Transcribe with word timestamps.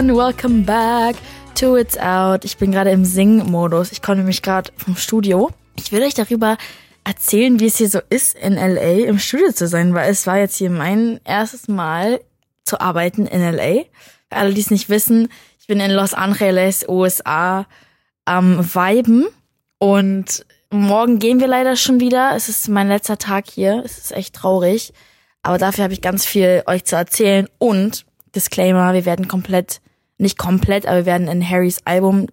everyone, 0.00 0.16
welcome 0.16 0.64
back 0.64 1.14
to 1.54 1.76
It's 1.76 1.98
Out. 1.98 2.46
Ich 2.46 2.56
bin 2.56 2.72
gerade 2.72 2.90
im 2.90 3.04
Sing-Modus. 3.04 3.92
Ich 3.92 4.00
komme 4.00 4.18
nämlich 4.18 4.40
gerade 4.40 4.72
vom 4.78 4.96
Studio. 4.96 5.50
Ich 5.76 5.92
will 5.92 6.02
euch 6.02 6.14
darüber 6.14 6.56
erzählen, 7.04 7.60
wie 7.60 7.66
es 7.66 7.76
hier 7.76 7.90
so 7.90 8.00
ist, 8.08 8.34
in 8.38 8.54
LA 8.54 9.06
im 9.06 9.18
Studio 9.18 9.52
zu 9.52 9.68
sein, 9.68 9.92
weil 9.92 10.10
es 10.10 10.26
war 10.26 10.38
jetzt 10.38 10.56
hier 10.56 10.70
mein 10.70 11.20
erstes 11.24 11.68
Mal 11.68 12.20
zu 12.64 12.80
arbeiten 12.80 13.26
in 13.26 13.42
LA. 13.42 13.82
Für 14.30 14.36
alle, 14.36 14.54
die 14.54 14.62
es 14.62 14.70
nicht 14.70 14.88
wissen, 14.88 15.28
ich 15.60 15.66
bin 15.66 15.80
in 15.80 15.90
Los 15.90 16.14
Angeles, 16.14 16.88
USA, 16.88 17.66
am 18.24 18.74
Weiben 18.74 19.26
und 19.76 20.46
morgen 20.70 21.18
gehen 21.18 21.40
wir 21.40 21.48
leider 21.48 21.76
schon 21.76 22.00
wieder. 22.00 22.32
Es 22.34 22.48
ist 22.48 22.70
mein 22.70 22.88
letzter 22.88 23.18
Tag 23.18 23.50
hier. 23.50 23.82
Es 23.84 23.98
ist 23.98 24.12
echt 24.12 24.34
traurig. 24.34 24.94
Aber 25.42 25.58
dafür 25.58 25.84
habe 25.84 25.92
ich 25.92 26.00
ganz 26.00 26.24
viel 26.24 26.62
euch 26.66 26.84
zu 26.86 26.96
erzählen 26.96 27.48
und 27.58 28.06
Disclaimer, 28.34 28.94
wir 28.94 29.04
werden 29.04 29.28
komplett, 29.28 29.80
nicht 30.20 30.38
komplett, 30.38 30.86
aber 30.86 30.98
wir 30.98 31.06
werden 31.06 31.28
in 31.28 31.48
Harrys 31.48 31.80
Album 31.84 32.26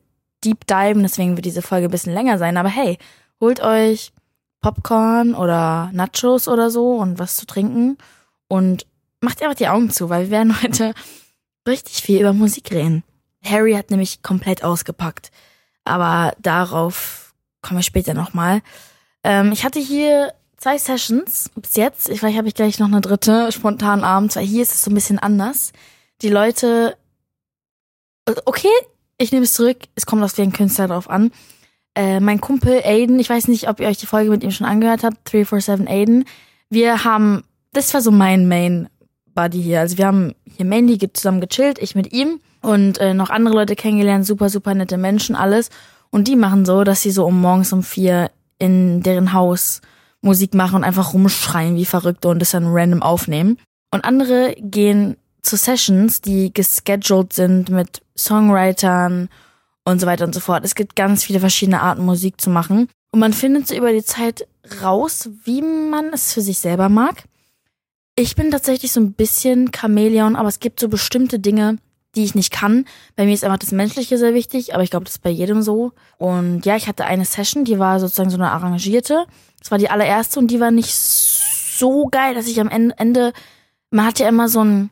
deep 0.43 0.67
diven, 0.67 1.03
deswegen 1.03 1.35
wird 1.35 1.45
diese 1.45 1.61
Folge 1.61 1.87
ein 1.87 1.91
bisschen 1.91 2.13
länger 2.13 2.37
sein. 2.37 2.57
Aber 2.57 2.69
hey, 2.69 2.97
holt 3.39 3.61
euch 3.61 4.11
Popcorn 4.61 5.33
oder 5.33 5.89
Nachos 5.93 6.47
oder 6.47 6.69
so 6.69 6.95
und 6.95 7.19
was 7.19 7.37
zu 7.37 7.45
trinken 7.45 7.97
und 8.47 8.85
macht 9.21 9.41
einfach 9.41 9.55
die 9.55 9.67
Augen 9.67 9.89
zu, 9.89 10.09
weil 10.09 10.25
wir 10.25 10.31
werden 10.31 10.61
heute 10.61 10.93
richtig 11.67 12.01
viel 12.01 12.21
über 12.21 12.33
Musik 12.33 12.71
reden. 12.71 13.03
Harry 13.43 13.73
hat 13.73 13.91
nämlich 13.91 14.21
komplett 14.23 14.63
ausgepackt, 14.63 15.31
aber 15.85 16.33
darauf 16.39 17.33
kommen 17.61 17.79
wir 17.79 17.83
später 17.83 18.13
nochmal. 18.13 18.61
Ähm, 19.23 19.51
ich 19.51 19.63
hatte 19.63 19.79
hier 19.79 20.33
zwei 20.57 20.77
Sessions 20.77 21.51
bis 21.55 21.75
jetzt. 21.75 22.07
Vielleicht 22.07 22.38
habe 22.38 22.47
ich 22.47 22.55
gleich 22.55 22.79
noch 22.79 22.88
eine 22.88 23.01
dritte 23.01 23.51
spontan 23.51 24.03
abends, 24.03 24.35
weil 24.35 24.45
hier 24.45 24.63
ist 24.63 24.73
es 24.73 24.83
so 24.83 24.91
ein 24.91 24.95
bisschen 24.95 25.19
anders. 25.19 25.71
Die 26.21 26.29
Leute, 26.29 26.97
okay, 28.45 28.67
ich 29.17 29.31
nehme 29.31 29.45
es 29.45 29.53
zurück. 29.53 29.78
Es 29.95 30.06
kommt 30.06 30.23
auf 30.23 30.33
den 30.33 30.53
Künstler 30.53 30.88
drauf 30.88 31.09
an. 31.09 31.31
Äh, 31.95 32.20
mein 32.20 32.42
Kumpel 32.42 32.81
Aiden, 32.84 33.19
ich 33.19 33.30
weiß 33.30 33.47
nicht, 33.47 33.69
ob 33.69 33.80
ihr 33.80 33.88
euch 33.88 33.97
die 33.97 34.06
Folge 34.06 34.30
mit 34.30 34.44
ihm 34.44 34.52
schon 34.52 34.67
angehört 34.67 35.03
habt, 35.03 35.31
347 35.31 35.89
Aiden. 35.89 36.25
Wir 36.69 37.03
haben, 37.03 37.44
das 37.73 37.94
war 37.94 38.02
so 38.02 38.11
mein 38.11 38.47
Main 38.47 38.89
Buddy 39.34 39.61
hier. 39.61 39.80
Also 39.80 39.97
wir 39.97 40.06
haben 40.06 40.36
hier 40.45 40.66
mainly 40.66 41.00
zusammen 41.14 41.42
gechillt, 41.42 41.80
ich 41.80 41.95
mit 41.95 42.14
ihm 42.14 42.39
und 42.61 43.00
äh, 43.00 43.14
noch 43.14 43.30
andere 43.30 43.56
Leute 43.56 43.75
kennengelernt, 43.75 44.25
super, 44.25 44.50
super 44.50 44.73
nette 44.73 44.97
Menschen, 44.97 45.36
alles. 45.36 45.69
Und 46.09 46.28
die 46.28 46.36
machen 46.36 46.66
so, 46.66 46.84
dass 46.84 47.02
sie 47.02 47.12
so 47.12 47.25
um 47.25 47.39
morgens 47.39 47.73
um 47.73 47.84
vier 47.84 48.31
in 48.59 49.02
deren 49.02 49.34
Haus 49.34 49.81
Musik 50.22 50.53
machen 50.53 50.78
und 50.78 50.84
einfach 50.84 51.14
rumschreien 51.14 51.75
wie 51.75 51.86
Verrückte 51.86 52.28
und 52.28 52.39
das 52.39 52.52
dann 52.52 52.67
random 52.67 53.02
aufnehmen. 53.02 53.58
Und 53.91 54.03
andere 54.03 54.56
gehen 54.59 55.16
zu 55.48 55.58
Sessions, 55.58 56.22
die 56.22 56.53
gescheduled 56.53 57.34
sind 57.34 57.70
mit 57.70 58.02
Songwritern 58.17 59.30
und 59.86 60.02
so 60.02 60.08
weiter 60.08 60.26
und 60.26 60.34
so 60.34 60.42
fort. 60.42 60.66
Es 60.66 60.76
gibt 60.76 60.95
ganz 60.95 61.23
viele 61.23 61.40
verschiedene 61.40 61.81
Arten, 61.81 62.06
Musik 62.06 62.40
zu 62.42 62.50
machen. 62.50 62.90
Und 63.12 63.20
man 63.20 63.34
findet 63.34 63.68
so 63.68 63.75
über 63.75 63.92
die 63.94 64.03
Zeit 64.03 64.48
raus, 64.81 65.30
wie 65.45 65.62
man 65.62 66.12
es 66.14 66.34
für 66.34 66.42
sich 66.42 66.59
selber 66.59 66.90
mag. 66.90 67.23
Ich 68.16 68.36
bin 68.36 68.52
tatsächlich 68.52 68.92
so 68.92 69.00
ein 69.00 69.14
bisschen 69.14 69.72
Chamäleon, 69.73 70.36
aber 70.36 70.50
es 70.50 70.59
gibt 70.59 70.80
so 70.80 70.90
bestimmte 70.90 71.40
Dinge, 71.40 71.78
die 72.16 72.23
ich 72.23 72.36
nicht 72.36 72.52
kann. 72.52 72.86
Bei 73.16 73.25
mir 73.25 73.34
ist 73.34 73.44
einfach 73.44 73.59
das 73.59 73.72
Menschliche 73.72 74.18
sehr 74.18 74.34
wichtig, 74.34 74.73
aber 74.73 74.84
ich 74.84 74.90
glaube, 74.90 75.06
das 75.06 75.16
ist 75.16 75.22
bei 75.22 75.30
jedem 75.30 75.62
so. 75.62 75.94
Und 76.18 76.66
ja, 76.66 76.75
ich 76.75 76.88
hatte 76.88 77.06
eine 77.06 77.25
Session, 77.25 77.64
die 77.64 77.80
war 77.80 78.00
sozusagen 78.00 78.30
so 78.30 78.38
eine 78.38 78.52
arrangierte. 78.52 79.25
Das 79.59 79.72
war 79.72 79.78
die 79.78 79.90
allererste 79.90 80.40
und 80.40 80.50
die 80.50 80.59
war 80.59 80.72
nicht 80.72 80.94
so 80.94 82.08
geil, 82.08 82.34
dass 82.34 82.48
ich 82.48 82.59
am 82.59 82.70
Ende, 82.70 83.34
man 83.92 84.06
hat 84.06 84.20
ja 84.20 84.28
immer 84.28 84.50
so 84.50 84.64
ein, 84.64 84.90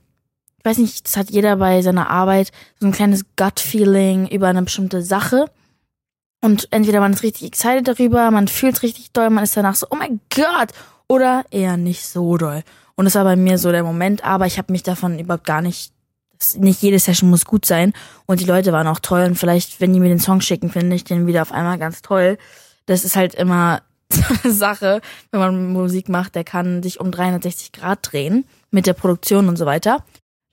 ich 0.66 0.72
weiß 0.72 0.80
nicht, 0.80 1.06
das 1.06 1.16
hat 1.16 1.30
jeder 1.30 1.58
bei 1.58 1.84
seiner 1.84 2.10
Arbeit, 2.10 2.52
so 2.80 2.88
ein 2.88 2.92
kleines 2.92 3.24
Gut-Feeling 3.36 4.28
über 4.30 4.48
eine 4.48 4.64
bestimmte 4.64 5.04
Sache. 5.04 5.46
Und 6.42 6.68
entweder 6.72 7.02
man 7.02 7.14
ist 7.14 7.22
richtig 7.22 7.46
excited 7.50 7.88
darüber, 7.88 8.32
man 8.32 8.48
fühlt 8.48 8.82
richtig 8.82 9.12
doll, 9.12 9.30
man 9.30 9.44
ist 9.44 9.56
danach 9.56 9.76
so, 9.76 9.86
oh 9.92 9.96
mein 9.96 10.22
Gott, 10.34 10.72
oder 11.08 11.46
eher 11.52 11.78
nicht 11.78 12.04
so 12.08 12.38
doll. 12.38 12.64
Und 12.96 13.06
das 13.06 13.14
war 13.14 13.26
bei 13.26 13.36
mir 13.36 13.60
so 13.60 13.72
der 13.72 13.84
Moment, 13.84 14.24
aber 14.24 14.48
ich 14.48 14.58
habe 14.58 14.72
mich 14.72 14.82
davon 14.82 15.20
überhaupt 15.20 15.46
gar 15.46 15.62
nicht 15.62 15.94
nicht 16.56 16.82
jede 16.82 17.00
Session 17.00 17.30
muss 17.30 17.46
gut 17.46 17.66
sein 17.66 17.94
und 18.26 18.42
die 18.42 18.46
Leute 18.46 18.74
waren 18.74 18.88
auch 18.88 19.00
toll 19.00 19.24
und 19.24 19.36
vielleicht, 19.36 19.80
wenn 19.80 19.94
die 19.94 20.00
mir 20.00 20.10
den 20.10 20.20
Song 20.20 20.42
schicken, 20.42 20.70
finde 20.70 20.96
ich 20.96 21.04
den 21.04 21.28
wieder 21.28 21.44
auf 21.44 21.52
einmal 21.52 21.78
ganz 21.78 22.02
toll. 22.02 22.38
Das 22.88 23.06
ist 23.06 23.16
halt 23.16 23.36
immer 23.36 23.84
eine 24.44 24.52
Sache, 24.52 25.00
wenn 25.32 25.40
man 25.40 25.74
Musik 25.74 26.10
macht, 26.10 26.34
der 26.34 26.44
kann 26.44 26.82
sich 26.82 27.00
um 27.00 27.12
360 27.12 27.72
Grad 27.72 28.00
drehen 28.02 28.46
mit 28.72 28.88
der 28.88 28.94
Produktion 28.94 29.48
und 29.48 29.58
so 29.58 29.66
weiter. 29.68 30.04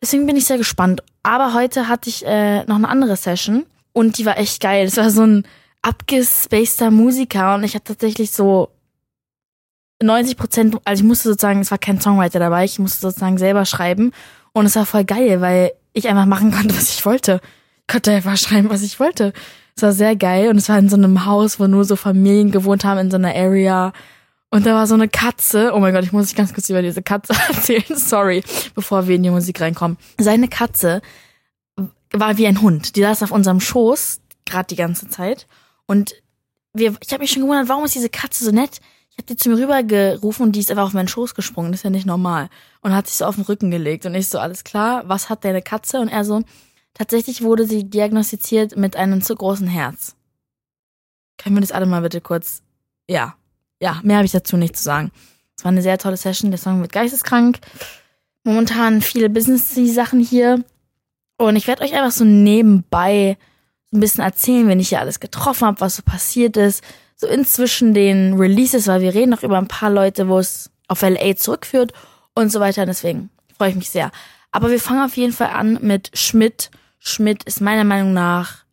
Deswegen 0.03 0.27
bin 0.27 0.37
ich 0.37 0.47
sehr 0.47 0.59
gespannt. 0.59 1.03
Aber 1.23 1.55
heute 1.55 1.89
hatte 1.89 2.11
ich 2.11 2.27
äh, 2.27 2.65
noch 2.65 2.77
eine 2.77 2.89
andere 2.89 3.17
Session 3.17 3.65
und 3.93 4.19
die 4.19 4.27
war 4.27 4.37
echt 4.37 4.61
geil. 4.61 4.85
Das 4.85 4.97
war 4.97 5.11
so 5.11 5.23
ein 5.23 5.47
abgespaceter 5.81 6.91
Musiker 6.91 7.55
und 7.55 7.65
ich 7.65 7.75
hatte 7.75 7.93
tatsächlich 7.93 8.33
so 8.33 8.69
90 10.03 10.37
Prozent, 10.37 10.77
also 10.85 11.03
ich 11.03 11.07
musste 11.07 11.29
sozusagen, 11.29 11.61
es 11.61 11.71
war 11.71 11.79
kein 11.79 12.01
Songwriter 12.01 12.41
dabei, 12.41 12.65
ich 12.65 12.79
musste 12.79 13.01
sozusagen 13.01 13.39
selber 13.39 13.65
schreiben 13.65 14.13
und 14.53 14.67
es 14.67 14.77
war 14.77 14.87
voll 14.87 15.05
geil, 15.05 15.41
weil 15.41 15.73
ich 15.93 16.09
einfach 16.09 16.27
machen 16.27 16.51
konnte, 16.57 16.77
was 16.77 16.91
ich 16.91 17.07
wollte. 17.07 17.41
Ich 17.81 17.93
konnte 17.93 18.13
einfach 18.13 18.37
schreiben, 18.37 18.71
was 18.71 18.83
ich 18.83 18.99
wollte. 18.99 19.33
Es 19.77 19.83
war 19.83 19.93
sehr 19.93 20.17
geil 20.17 20.51
und 20.51 20.57
es 20.57 20.69
war 20.69 20.79
in 20.79 20.89
so 20.89 20.97
einem 20.97 21.25
Haus, 21.27 21.59
wo 21.59 21.67
nur 21.67 21.85
so 21.85 21.97
Familien 21.97 22.51
gewohnt 22.51 22.85
haben, 22.85 22.99
in 22.99 23.11
so 23.11 23.17
einer 23.17 23.35
Area. 23.35 23.93
Und 24.53 24.67
da 24.67 24.75
war 24.75 24.87
so 24.87 24.93
eine 24.93 25.09
Katze. 25.09 25.73
Oh 25.75 25.81
mein 25.81 25.95
Gott, 25.95 26.05
ich 26.05 26.13
muss 26.13 26.27
dich 26.27 26.37
ganz 26.37 26.53
kurz 26.53 26.69
über 26.69 26.83
diese 26.83 27.03
Katze 27.03 27.33
erzählen. 27.49 27.97
Sorry, 27.97 28.45
bevor 28.75 29.09
wir 29.09 29.17
in 29.17 29.23
die 29.23 29.31
Musik 29.31 29.63
reinkommen. 29.63 29.97
Seine 30.19 30.47
Katze 30.47 31.01
war 32.13 32.37
wie 32.37 32.47
ein 32.47 32.61
Hund. 32.61 32.95
Die 32.95 33.01
saß 33.01 33.23
auf 33.23 33.31
unserem 33.31 33.61
Schoß, 33.61 34.21
gerade 34.45 34.67
die 34.67 34.77
ganze 34.77 35.09
Zeit. 35.09 35.47
Und 35.87 36.15
wir, 36.75 36.95
ich 37.01 37.13
habe 37.13 37.23
mich 37.23 37.31
schon 37.31 37.43
gewundert, 37.43 37.71
warum 37.71 37.87
ist 37.87 37.95
diese 37.95 38.11
Katze 38.11 38.45
so 38.45 38.51
nett? 38.51 38.81
Ich 39.09 39.17
habe 39.17 39.27
die 39.27 39.37
zu 39.37 39.49
mir 39.49 39.57
rübergerufen 39.57 40.45
und 40.45 40.53
die 40.53 40.61
ist 40.61 40.71
einfach 40.71 40.85
auf 40.85 40.93
meinen 40.93 41.09
Schoß 41.09 41.35
gesprungen. 41.35 41.73
Das 41.73 41.81
ist 41.81 41.85
ja 41.85 41.91
nicht 41.91 42.07
normal. 42.07 42.51
Und 42.83 42.95
hat 42.95 43.07
sich 43.07 43.17
so 43.17 43.25
auf 43.25 43.37
den 43.37 43.45
Rücken 43.45 43.71
gelegt. 43.71 44.05
Und 44.05 44.15
ich 44.15 44.29
so, 44.29 44.39
alles 44.39 44.65
klar, 44.65 45.05
was 45.07 45.31
hat 45.31 45.47
deine 45.47 45.63
Katze? 45.63 45.99
Und 45.99 46.09
er 46.09 46.27
so, 46.27 46.43
tatsächlich 46.93 47.41
wurde 47.41 47.65
sie 47.67 47.85
diagnostiziert 47.85 48.77
mit 48.77 48.97
einem 48.97 49.23
zu 49.23 49.35
großen 49.35 49.67
Herz. 49.67 50.15
Können 51.39 51.57
wir 51.57 51.63
das 51.63 51.73
alle 51.73 51.87
mal 51.87 52.03
bitte 52.03 52.21
kurz, 52.21 52.61
ja, 53.09 53.35
ja, 53.83 54.01
mehr 54.03 54.17
habe 54.17 54.27
ich 54.27 54.33
dazu 54.33 54.57
nicht 54.57 54.77
zu 54.77 54.83
sagen. 54.83 55.11
Es 55.57 55.65
war 55.65 55.73
eine 55.73 55.83
sehr 55.83 55.99
tolle 55.99 56.17
Session. 56.17 56.51
Der 56.51 56.59
Song 56.59 56.81
wird 56.81 56.93
geisteskrank. 56.93 57.59
Momentan 58.45 59.03
viele 59.03 59.29
Business-Sachen 59.29 60.21
hier. 60.21 60.65
Und 61.37 61.57
ich 61.57 61.67
werde 61.67 61.83
euch 61.83 61.95
einfach 61.95 62.13
so 62.13 62.25
nebenbei 62.25 63.37
so 63.91 63.99
ein 63.99 64.01
bisschen 64.01 64.25
erzählen, 64.25 64.69
wenn 64.69 64.81
ich 64.81 64.89
hier 64.89 65.01
alles 65.01 65.21
getroffen 65.21 65.67
habe, 65.67 65.81
was 65.81 65.97
so 65.97 66.03
passiert 66.03 66.57
ist 66.57 66.83
so 67.23 67.29
inzwischen 67.29 67.95
den 67.95 68.35
Releases, 68.35 68.89
weil 68.89 69.01
wir 69.01 69.15
reden 69.15 69.31
noch 69.31 69.45
über 69.45 69.57
ein 69.57 69.69
paar 69.69 69.91
Leute, 69.91 70.29
wo 70.29 70.39
es 70.39 70.71
auf 70.89 71.03
LA 71.03 71.37
zurückführt 71.37 71.93
und 72.35 72.51
so 72.51 72.61
weiter. 72.61 72.85
Deswegen 72.85 73.31
freue 73.57 73.71
ich 73.71 73.77
mich 73.77 73.91
sehr. 73.91 74.11
Aber 74.51 74.71
wir 74.71 74.81
fangen 74.81 75.05
auf 75.05 75.17
jeden 75.17 75.33
Fall 75.33 75.51
an 75.51 75.79
mit 75.81 76.11
Schmidt. 76.15 76.71
Schmidt 76.99 77.45
ist 77.45 77.61
meiner 77.61 77.85
Meinung 77.85 78.13
nach 78.13 78.65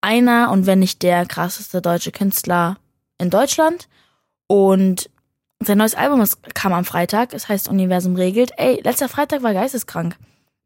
einer 0.00 0.52
und 0.52 0.66
wenn 0.66 0.78
nicht 0.78 1.02
der 1.02 1.26
krasseste 1.26 1.82
deutsche 1.82 2.12
Künstler 2.12 2.76
in 3.18 3.30
Deutschland. 3.30 3.88
Und 4.48 5.08
sein 5.60 5.78
neues 5.78 5.94
Album 5.94 6.24
kam 6.54 6.72
am 6.72 6.84
Freitag. 6.84 7.32
Es 7.32 7.48
heißt 7.48 7.68
Universum 7.68 8.16
regelt. 8.16 8.50
Ey, 8.56 8.80
letzter 8.82 9.08
Freitag 9.08 9.42
war 9.44 9.54
geisteskrank. 9.54 10.16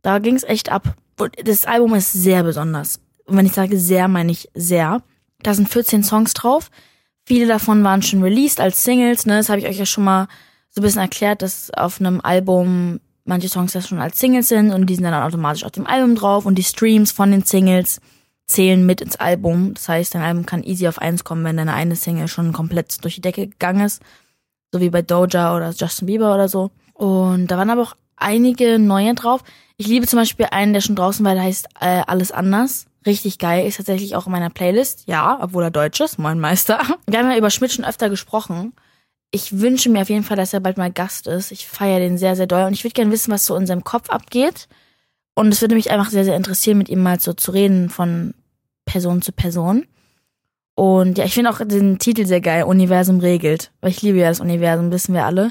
Da 0.00 0.19
ging 0.19 0.37
es 0.37 0.44
echt 0.44 0.70
ab. 0.72 0.94
Und 1.19 1.37
das 1.44 1.66
Album 1.66 1.94
ist 1.94 2.12
sehr 2.12 2.42
besonders. 2.42 3.00
Und 3.26 3.37
wenn 3.37 3.47
ich 3.47 3.53
sage 3.53 3.78
sehr, 3.78 4.09
meine 4.09 4.32
ich 4.32 4.48
sehr. 4.54 5.03
Da 5.42 5.54
sind 5.54 5.69
14 5.69 6.03
Songs 6.03 6.32
drauf. 6.32 6.71
Viele 7.25 7.47
davon 7.47 7.84
waren 7.84 8.03
schon 8.03 8.22
released 8.22 8.60
als 8.60 8.82
Singles, 8.82 9.26
ne? 9.26 9.37
Das 9.37 9.48
habe 9.48 9.60
ich 9.60 9.66
euch 9.66 9.78
ja 9.78 9.87
schon 9.87 10.04
mal 10.04 10.26
so 10.71 10.81
ein 10.81 10.84
bisschen 10.84 11.03
erklärt, 11.03 11.42
dass 11.42 11.71
auf 11.71 12.00
einem 12.00 12.21
Album 12.21 13.00
manche 13.25 13.48
Songs 13.48 13.75
ja 13.75 13.81
schon 13.81 14.00
als 14.00 14.19
Singles 14.19 14.48
sind 14.48 14.72
und 14.72 14.86
die 14.86 14.95
sind 14.97 15.04
dann 15.04 15.15
automatisch 15.15 15.65
auf 15.65 15.71
dem 15.71 15.86
Album 15.86 16.16
drauf 16.16 16.47
und 16.47 16.57
die 16.57 16.65
Streams 16.65 17.12
von 17.12 17.30
den 17.30 17.45
Singles 17.45 18.01
zählen 18.47 18.84
mit 18.84 19.00
ins 19.00 19.16
Album. 19.16 19.74
Das 19.74 19.89
heißt, 19.89 20.15
dein 20.15 20.22
Album 20.22 20.47
kann 20.47 20.62
easy 20.62 20.89
auf 20.89 20.98
eins 20.98 21.24
kommen, 21.24 21.44
wenn 21.44 21.56
deine 21.56 21.74
eine 21.74 21.97
Single 21.97 22.28
schon 22.28 22.53
komplett 22.53 23.03
durch 23.04 23.16
die 23.16 23.21
Decke 23.21 23.48
gegangen 23.48 23.84
ist. 23.84 24.03
So 24.72 24.80
wie 24.80 24.91
bei 24.91 25.03
Doja 25.03 25.56
oder 25.56 25.71
Justin 25.71 26.06
Bieber 26.06 26.34
oder 26.34 26.48
so. 26.48 26.71
Und 26.94 27.48
da 27.48 27.56
waren 27.56 27.71
aber 27.71 27.83
auch 27.83 27.97
einige 28.16 28.78
neue 28.78 29.15
drauf. 29.15 29.42
Ich 29.77 29.86
liebe 29.86 30.06
zum 30.06 30.18
Beispiel 30.18 30.47
einen, 30.50 30.72
der 30.72 30.80
schon 30.80 30.97
draußen 30.97 31.24
war, 31.24 31.34
der 31.34 31.44
heißt 31.44 31.68
äh, 31.80 32.03
Alles 32.06 32.33
anders 32.33 32.86
richtig 33.06 33.39
geil. 33.39 33.66
Ist 33.66 33.77
tatsächlich 33.77 34.16
auch 34.16 34.27
in 34.27 34.33
meiner 34.33 34.50
Playlist. 34.50 35.04
Ja, 35.06 35.38
obwohl 35.41 35.65
er 35.65 35.71
Deutsch 35.71 36.00
ist, 36.00 36.18
mein 36.18 36.41
Meister. 36.41 36.80
Wir 37.06 37.18
haben 37.18 37.30
ja 37.30 37.36
über 37.36 37.50
Schmidt 37.50 37.72
schon 37.72 37.84
öfter 37.84 38.10
gesprochen. 38.10 38.72
Ich 39.30 39.60
wünsche 39.60 39.88
mir 39.88 40.03
auf 40.03 40.10
jeden 40.10 40.24
Fall, 40.24 40.36
dass 40.36 40.53
er 40.53 40.60
bald 40.60 40.77
mal 40.77 40.92
Gast 40.92 41.27
ist. 41.27 41.53
Ich 41.53 41.66
feiere 41.66 42.00
den 42.00 42.18
sehr, 42.18 42.36
sehr 42.36 42.47
doll. 42.47 42.65
Und 42.65 42.74
ich 42.74 42.84
würde 42.84 42.95
gerne 42.95 43.10
wissen, 43.10 43.33
was 43.33 43.47
so 43.47 43.56
in 43.56 43.66
seinem 43.66 43.84
Kopf 43.84 44.10
abgeht. 44.10 44.68
Und 45.34 45.53
es 45.53 45.61
würde 45.61 45.75
mich 45.75 45.91
einfach 45.91 46.11
sehr, 46.11 46.25
sehr 46.25 46.37
interessieren, 46.37 46.79
mit 46.79 46.89
ihm 46.89 47.03
mal 47.03 47.19
so 47.21 47.33
zu 47.33 47.53
reden 47.53 47.89
von 47.89 48.34
Person 48.84 49.23
zu 49.23 49.33
Person. 49.33 49.87
Und 50.75 51.19
ja, 51.19 51.25
ich 51.25 51.34
finde 51.34 51.51
auch 51.51 51.59
den 51.65 51.99
Titel 51.99 52.27
sehr 52.27 52.41
geil, 52.41 52.65
Universum 52.65 53.21
regelt. 53.21 53.71
Weil 53.81 53.91
ich 53.91 54.03
liebe 54.03 54.19
ja 54.19 54.29
das 54.29 54.41
Universum, 54.41 54.91
wissen 54.91 55.15
wir 55.15 55.27
alle. 55.27 55.51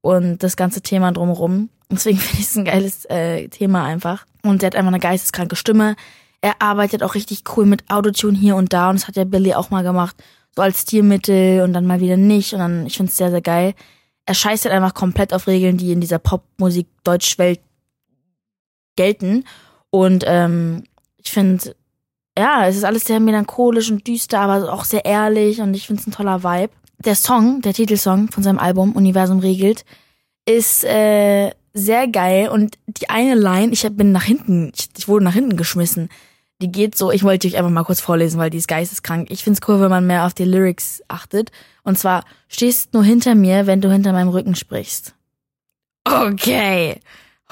Und 0.00 0.42
das 0.42 0.56
ganze 0.56 0.82
Thema 0.82 1.12
drumherum. 1.12 1.68
Deswegen 1.90 2.18
finde 2.18 2.40
ich 2.40 2.48
es 2.48 2.56
ein 2.56 2.64
geiles 2.64 3.04
äh, 3.06 3.48
Thema 3.48 3.84
einfach. 3.84 4.26
Und 4.42 4.62
er 4.62 4.68
hat 4.68 4.76
einfach 4.76 4.88
eine 4.88 4.98
geisteskranke 4.98 5.56
Stimme 5.56 5.94
Er 6.40 6.60
arbeitet 6.60 7.02
auch 7.02 7.14
richtig 7.14 7.44
cool 7.56 7.66
mit 7.66 7.88
Autotune 7.88 8.36
hier 8.36 8.56
und 8.56 8.72
da 8.72 8.90
und 8.90 8.98
das 8.98 9.06
hat 9.06 9.16
ja 9.16 9.24
Billy 9.24 9.54
auch 9.54 9.70
mal 9.70 9.84
gemacht. 9.84 10.16
So 10.56 10.62
als 10.62 10.82
Stilmittel 10.82 11.62
und 11.62 11.72
dann 11.72 11.86
mal 11.86 12.00
wieder 12.00 12.16
nicht 12.16 12.52
und 12.52 12.58
dann, 12.58 12.86
ich 12.86 12.96
find's 12.96 13.16
sehr, 13.16 13.30
sehr 13.30 13.40
geil. 13.40 13.74
Er 14.26 14.34
scheißt 14.34 14.64
halt 14.64 14.74
einfach 14.74 14.94
komplett 14.94 15.32
auf 15.32 15.46
Regeln, 15.46 15.76
die 15.76 15.92
in 15.92 16.00
dieser 16.00 16.18
Popmusik 16.18 16.88
Deutschwelt 17.04 17.60
gelten. 18.96 19.44
Und 19.90 20.24
ähm, 20.26 20.84
ich 21.22 21.30
finde, 21.30 21.74
ja, 22.36 22.66
es 22.66 22.76
ist 22.76 22.84
alles 22.84 23.04
sehr 23.04 23.20
melancholisch 23.20 23.90
und 23.90 24.06
düster, 24.06 24.40
aber 24.40 24.72
auch 24.72 24.84
sehr 24.84 25.04
ehrlich 25.04 25.60
und 25.60 25.74
ich 25.74 25.86
finde 25.86 26.00
es 26.00 26.06
ein 26.06 26.12
toller 26.12 26.42
Vibe. 26.42 26.72
Der 26.98 27.14
Song, 27.14 27.60
der 27.62 27.74
Titelsong 27.74 28.30
von 28.30 28.42
seinem 28.42 28.58
Album 28.58 28.92
Universum 28.92 29.40
regelt, 29.40 29.84
ist 30.46 30.84
äh, 30.84 31.50
sehr 31.74 32.08
geil 32.08 32.48
und 32.48 32.78
die 32.86 33.10
eine 33.10 33.34
Line, 33.34 33.72
ich 33.72 33.86
bin 33.92 34.12
nach 34.12 34.24
hinten, 34.24 34.72
ich, 34.74 34.88
ich 34.96 35.08
wurde 35.08 35.24
nach 35.24 35.34
hinten 35.34 35.56
geschmissen. 35.56 36.08
Die 36.60 36.70
geht 36.70 36.96
so, 36.96 37.10
ich 37.10 37.24
wollte 37.24 37.48
euch 37.48 37.56
einfach 37.56 37.70
mal 37.70 37.82
kurz 37.82 38.00
vorlesen, 38.00 38.38
weil 38.38 38.50
die 38.50 38.58
ist 38.58 38.68
geisteskrank. 38.68 39.30
Ich 39.30 39.42
find's 39.42 39.60
cool, 39.66 39.80
wenn 39.80 39.90
man 39.90 40.06
mehr 40.06 40.26
auf 40.26 40.32
die 40.32 40.44
Lyrics 40.44 41.02
achtet. 41.08 41.50
Und 41.82 41.98
zwar, 41.98 42.24
stehst 42.46 42.94
nur 42.94 43.02
hinter 43.02 43.34
mir, 43.34 43.66
wenn 43.66 43.80
du 43.80 43.90
hinter 43.90 44.12
meinem 44.12 44.28
Rücken 44.28 44.54
sprichst. 44.54 45.14
Okay. 46.04 47.00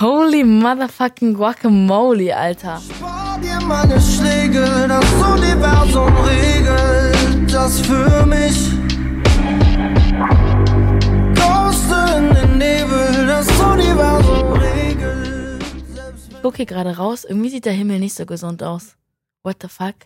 Holy 0.00 0.44
motherfucking 0.44 1.34
guacamole, 1.34 2.34
Alter. 2.34 2.80
Spar 2.80 3.38
dir 3.38 3.60
meine 3.66 4.00
Schläge, 4.00 4.64
das 4.88 5.04
Universum 5.12 6.16
regelt 6.16 7.52
das 7.52 7.80
für 7.82 8.24
mich. 8.24 8.70
Ghost 11.34 11.90
in 12.16 12.34
den 12.34 12.56
Nebel, 12.56 13.26
das 13.26 13.46
Universum 13.60 14.52
regelt. 14.54 15.62
Ich 16.30 16.42
guck 16.42 16.56
hier 16.56 16.64
gerade 16.64 16.96
raus, 16.96 17.26
irgendwie 17.26 17.50
sieht 17.50 17.66
der 17.66 17.74
Himmel 17.74 17.98
nicht 17.98 18.14
so 18.14 18.24
gesund 18.24 18.62
aus. 18.62 18.96
What 19.42 19.58
the 19.60 19.68
fuck? 19.68 19.96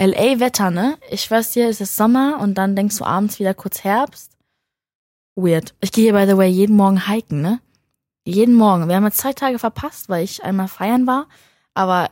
LA 0.00 0.40
Wetter, 0.40 0.70
ne? 0.70 0.96
Ich 1.10 1.28
dir, 1.28 1.68
es 1.68 1.82
ist 1.82 1.94
Sommer 1.94 2.38
und 2.40 2.54
dann 2.54 2.74
denkst 2.74 2.96
du 2.96 3.04
abends 3.04 3.38
wieder 3.38 3.52
kurz 3.52 3.84
Herbst. 3.84 4.32
Weird. 5.36 5.74
Ich 5.82 5.92
gehe 5.92 6.04
hier, 6.04 6.14
by 6.14 6.26
the 6.26 6.38
way, 6.38 6.48
jeden 6.48 6.76
Morgen 6.76 7.06
hiken, 7.06 7.42
ne? 7.42 7.60
Jeden 8.30 8.54
Morgen. 8.54 8.88
Wir 8.88 8.94
haben 8.94 9.04
jetzt 9.04 9.18
zwei 9.18 9.32
Tage 9.32 9.58
verpasst, 9.58 10.08
weil 10.08 10.22
ich 10.22 10.44
einmal 10.44 10.68
feiern 10.68 11.06
war. 11.06 11.26
Aber, 11.74 12.10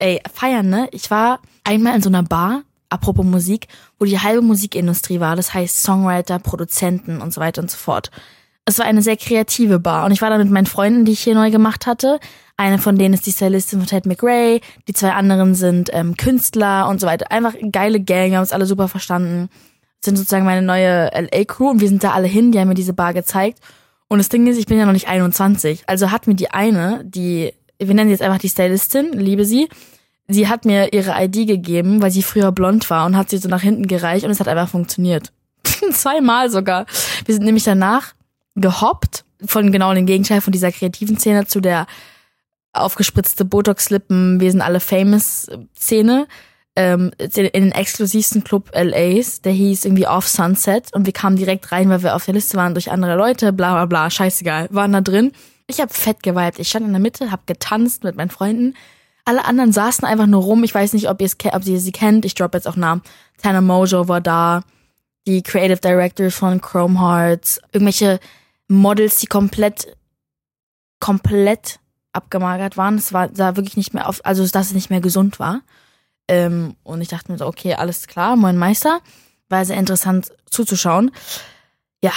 ey, 0.00 0.20
feiern, 0.32 0.68
ne? 0.68 0.88
Ich 0.90 1.10
war 1.12 1.38
einmal 1.62 1.94
in 1.94 2.02
so 2.02 2.08
einer 2.08 2.24
Bar, 2.24 2.62
apropos 2.88 3.24
Musik, 3.24 3.68
wo 4.00 4.04
die 4.04 4.18
halbe 4.18 4.42
Musikindustrie 4.42 5.20
war. 5.20 5.36
Das 5.36 5.54
heißt 5.54 5.82
Songwriter, 5.82 6.40
Produzenten 6.40 7.20
und 7.20 7.32
so 7.32 7.40
weiter 7.40 7.62
und 7.62 7.70
so 7.70 7.76
fort. 7.76 8.10
Es 8.64 8.78
war 8.78 8.86
eine 8.86 9.02
sehr 9.02 9.16
kreative 9.16 9.78
Bar 9.78 10.06
und 10.06 10.12
ich 10.12 10.22
war 10.22 10.30
da 10.30 10.38
mit 10.38 10.50
meinen 10.50 10.66
Freunden, 10.66 11.04
die 11.04 11.12
ich 11.12 11.20
hier 11.20 11.34
neu 11.34 11.50
gemacht 11.50 11.86
hatte. 11.86 12.18
Eine 12.56 12.78
von 12.78 12.96
denen 12.96 13.14
ist 13.14 13.26
die 13.26 13.32
Stylistin 13.32 13.78
von 13.78 13.88
Ted 13.88 14.06
McRae, 14.06 14.60
die 14.88 14.92
zwei 14.92 15.12
anderen 15.12 15.54
sind 15.54 15.90
ähm, 15.92 16.16
Künstler 16.16 16.88
und 16.88 17.00
so 17.00 17.06
weiter. 17.06 17.30
Einfach 17.30 17.54
geile 17.70 18.00
Gang, 18.00 18.32
haben 18.32 18.40
uns 18.40 18.52
alle 18.52 18.66
super 18.66 18.88
verstanden. 18.88 19.50
Sind 20.04 20.16
sozusagen 20.16 20.44
meine 20.44 20.62
neue 20.62 21.10
LA-Crew 21.12 21.70
und 21.70 21.80
wir 21.80 21.88
sind 21.88 22.02
da 22.02 22.12
alle 22.12 22.26
hin, 22.26 22.50
die 22.50 22.58
haben 22.58 22.68
mir 22.68 22.74
diese 22.74 22.92
Bar 22.92 23.14
gezeigt. 23.14 23.60
Und 24.12 24.18
das 24.18 24.28
Ding 24.28 24.46
ist, 24.46 24.58
ich 24.58 24.66
bin 24.66 24.76
ja 24.76 24.84
noch 24.84 24.92
nicht 24.92 25.08
21. 25.08 25.84
Also 25.86 26.10
hat 26.10 26.26
mir 26.26 26.34
die 26.34 26.50
eine, 26.50 27.02
die, 27.02 27.54
wir 27.78 27.94
nennen 27.94 28.08
sie 28.10 28.12
jetzt 28.12 28.20
einfach 28.20 28.38
die 28.38 28.50
Stylistin, 28.50 29.10
liebe 29.14 29.46
sie, 29.46 29.70
sie 30.28 30.48
hat 30.48 30.66
mir 30.66 30.92
ihre 30.92 31.14
ID 31.18 31.46
gegeben, 31.48 32.02
weil 32.02 32.10
sie 32.10 32.22
früher 32.22 32.52
blond 32.52 32.90
war 32.90 33.06
und 33.06 33.16
hat 33.16 33.30
sie 33.30 33.38
so 33.38 33.48
nach 33.48 33.62
hinten 33.62 33.86
gereicht 33.86 34.26
und 34.26 34.30
es 34.30 34.38
hat 34.38 34.48
einfach 34.48 34.68
funktioniert. 34.68 35.32
Zweimal 35.92 36.50
sogar. 36.50 36.84
Wir 37.24 37.34
sind 37.34 37.46
nämlich 37.46 37.64
danach 37.64 38.12
gehoppt 38.54 39.24
von 39.46 39.72
genau 39.72 39.94
dem 39.94 40.04
Gegenteil 40.04 40.42
von 40.42 40.52
dieser 40.52 40.72
kreativen 40.72 41.16
Szene 41.16 41.46
zu 41.46 41.62
der 41.62 41.86
aufgespritzte 42.74 43.46
Botox-Lippen, 43.46 44.40
wir 44.40 44.50
sind 44.50 44.60
alle 44.60 44.80
famous 44.80 45.48
Szene 45.74 46.26
ähm, 46.76 47.12
in 47.18 47.50
den 47.52 47.72
exklusivsten 47.72 48.44
Club 48.44 48.70
LAs, 48.74 49.42
der 49.42 49.52
hieß 49.52 49.84
irgendwie 49.84 50.06
Off 50.06 50.26
Sunset 50.26 50.94
und 50.94 51.06
wir 51.06 51.12
kamen 51.12 51.36
direkt 51.36 51.70
rein, 51.72 51.90
weil 51.90 52.02
wir 52.02 52.14
auf 52.14 52.24
der 52.24 52.34
Liste 52.34 52.56
waren 52.56 52.74
durch 52.74 52.90
andere 52.90 53.16
Leute, 53.16 53.52
bla 53.52 53.72
bla 53.74 53.86
bla, 53.86 54.10
scheißegal, 54.10 54.68
waren 54.70 54.92
da 54.92 55.00
drin. 55.00 55.32
Ich 55.66 55.80
hab 55.80 55.94
fett 55.94 56.22
geweibt, 56.22 56.58
ich 56.58 56.68
stand 56.68 56.86
in 56.86 56.92
der 56.92 57.00
Mitte, 57.00 57.30
hab 57.30 57.46
getanzt 57.46 58.04
mit 58.04 58.16
meinen 58.16 58.30
Freunden. 58.30 58.74
Alle 59.24 59.44
anderen 59.44 59.72
saßen 59.72 60.04
einfach 60.04 60.26
nur 60.26 60.42
rum. 60.42 60.64
Ich 60.64 60.74
weiß 60.74 60.94
nicht, 60.94 61.08
ob 61.08 61.20
ihr 61.20 61.26
es 61.26 61.36
ob 61.52 61.64
ihr 61.64 61.78
sie 61.78 61.92
kennt. 61.92 62.24
Ich 62.24 62.34
drop 62.34 62.54
jetzt 62.54 62.66
auch 62.66 62.74
Namen. 62.74 63.02
Tana 63.40 63.60
Mojo 63.60 64.08
war 64.08 64.20
da, 64.20 64.62
die 65.26 65.42
Creative 65.42 65.78
Director 65.78 66.30
von 66.30 66.60
Chrome 66.60 67.00
Hearts, 67.00 67.60
irgendwelche 67.72 68.18
Models, 68.66 69.20
die 69.20 69.26
komplett 69.26 69.96
komplett 70.98 71.80
abgemagert 72.12 72.76
waren. 72.76 72.96
Es 72.96 73.12
war 73.12 73.30
sah 73.32 73.56
wirklich 73.56 73.76
nicht 73.76 73.94
mehr 73.94 74.08
auf, 74.08 74.24
also 74.24 74.46
dass 74.46 74.68
es 74.68 74.72
nicht 74.72 74.90
mehr 74.90 75.00
gesund 75.00 75.38
war. 75.38 75.60
Ähm, 76.28 76.76
und 76.82 77.00
ich 77.00 77.08
dachte 77.08 77.30
mir 77.30 77.38
so, 77.38 77.46
okay, 77.46 77.74
alles 77.74 78.06
klar, 78.06 78.36
moin 78.36 78.56
Meister. 78.56 79.00
War 79.48 79.64
sehr 79.64 79.76
interessant 79.76 80.32
zuzuschauen. 80.50 81.10
Ja, 82.02 82.12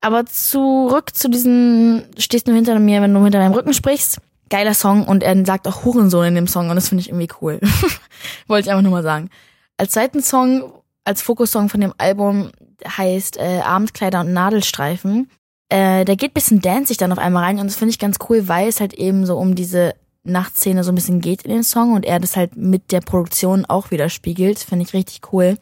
aber 0.00 0.26
zurück 0.26 1.14
zu 1.14 1.28
diesen, 1.28 2.06
stehst 2.18 2.46
du 2.46 2.52
hinter 2.52 2.78
mir, 2.78 3.00
wenn 3.00 3.14
du 3.14 3.22
hinter 3.22 3.38
meinem 3.38 3.54
Rücken 3.54 3.72
sprichst. 3.72 4.18
Geiler 4.50 4.74
Song 4.74 5.06
und 5.06 5.22
er 5.22 5.46
sagt 5.46 5.66
auch 5.66 5.84
Hurensohn 5.84 6.26
in 6.26 6.34
dem 6.34 6.46
Song 6.46 6.68
und 6.68 6.76
das 6.76 6.90
finde 6.90 7.00
ich 7.00 7.08
irgendwie 7.08 7.30
cool. 7.40 7.58
Wollte 8.46 8.66
ich 8.66 8.70
einfach 8.70 8.82
nur 8.82 8.92
mal 8.92 9.02
sagen. 9.02 9.30
Als 9.78 9.92
zweiten 9.92 10.22
Song, 10.22 10.72
als 11.04 11.22
Fokussong 11.22 11.70
von 11.70 11.80
dem 11.80 11.94
Album 11.96 12.50
heißt 12.86 13.38
äh, 13.38 13.60
Abendkleider 13.64 14.20
und 14.20 14.32
Nadelstreifen. 14.32 15.30
Äh, 15.70 16.04
der 16.04 16.16
geht 16.16 16.34
bisschen 16.34 16.60
danzig 16.60 16.98
dann 16.98 17.10
auf 17.10 17.18
einmal 17.18 17.44
rein 17.44 17.58
und 17.58 17.66
das 17.66 17.76
finde 17.76 17.90
ich 17.90 17.98
ganz 17.98 18.18
cool, 18.28 18.46
weil 18.46 18.68
es 18.68 18.80
halt 18.80 18.92
eben 18.92 19.24
so 19.24 19.38
um 19.38 19.54
diese 19.54 19.94
Nachtszene 20.24 20.84
so 20.84 20.92
ein 20.92 20.94
bisschen 20.94 21.20
geht 21.20 21.42
in 21.42 21.50
den 21.50 21.62
Song 21.62 21.92
und 21.92 22.04
er 22.04 22.18
das 22.18 22.36
halt 22.36 22.56
mit 22.56 22.92
der 22.92 23.00
Produktion 23.00 23.64
auch 23.66 23.90
widerspiegelt. 23.90 24.58
Finde 24.58 24.84
ich 24.84 24.94
richtig 24.94 25.32
cool. 25.32 25.58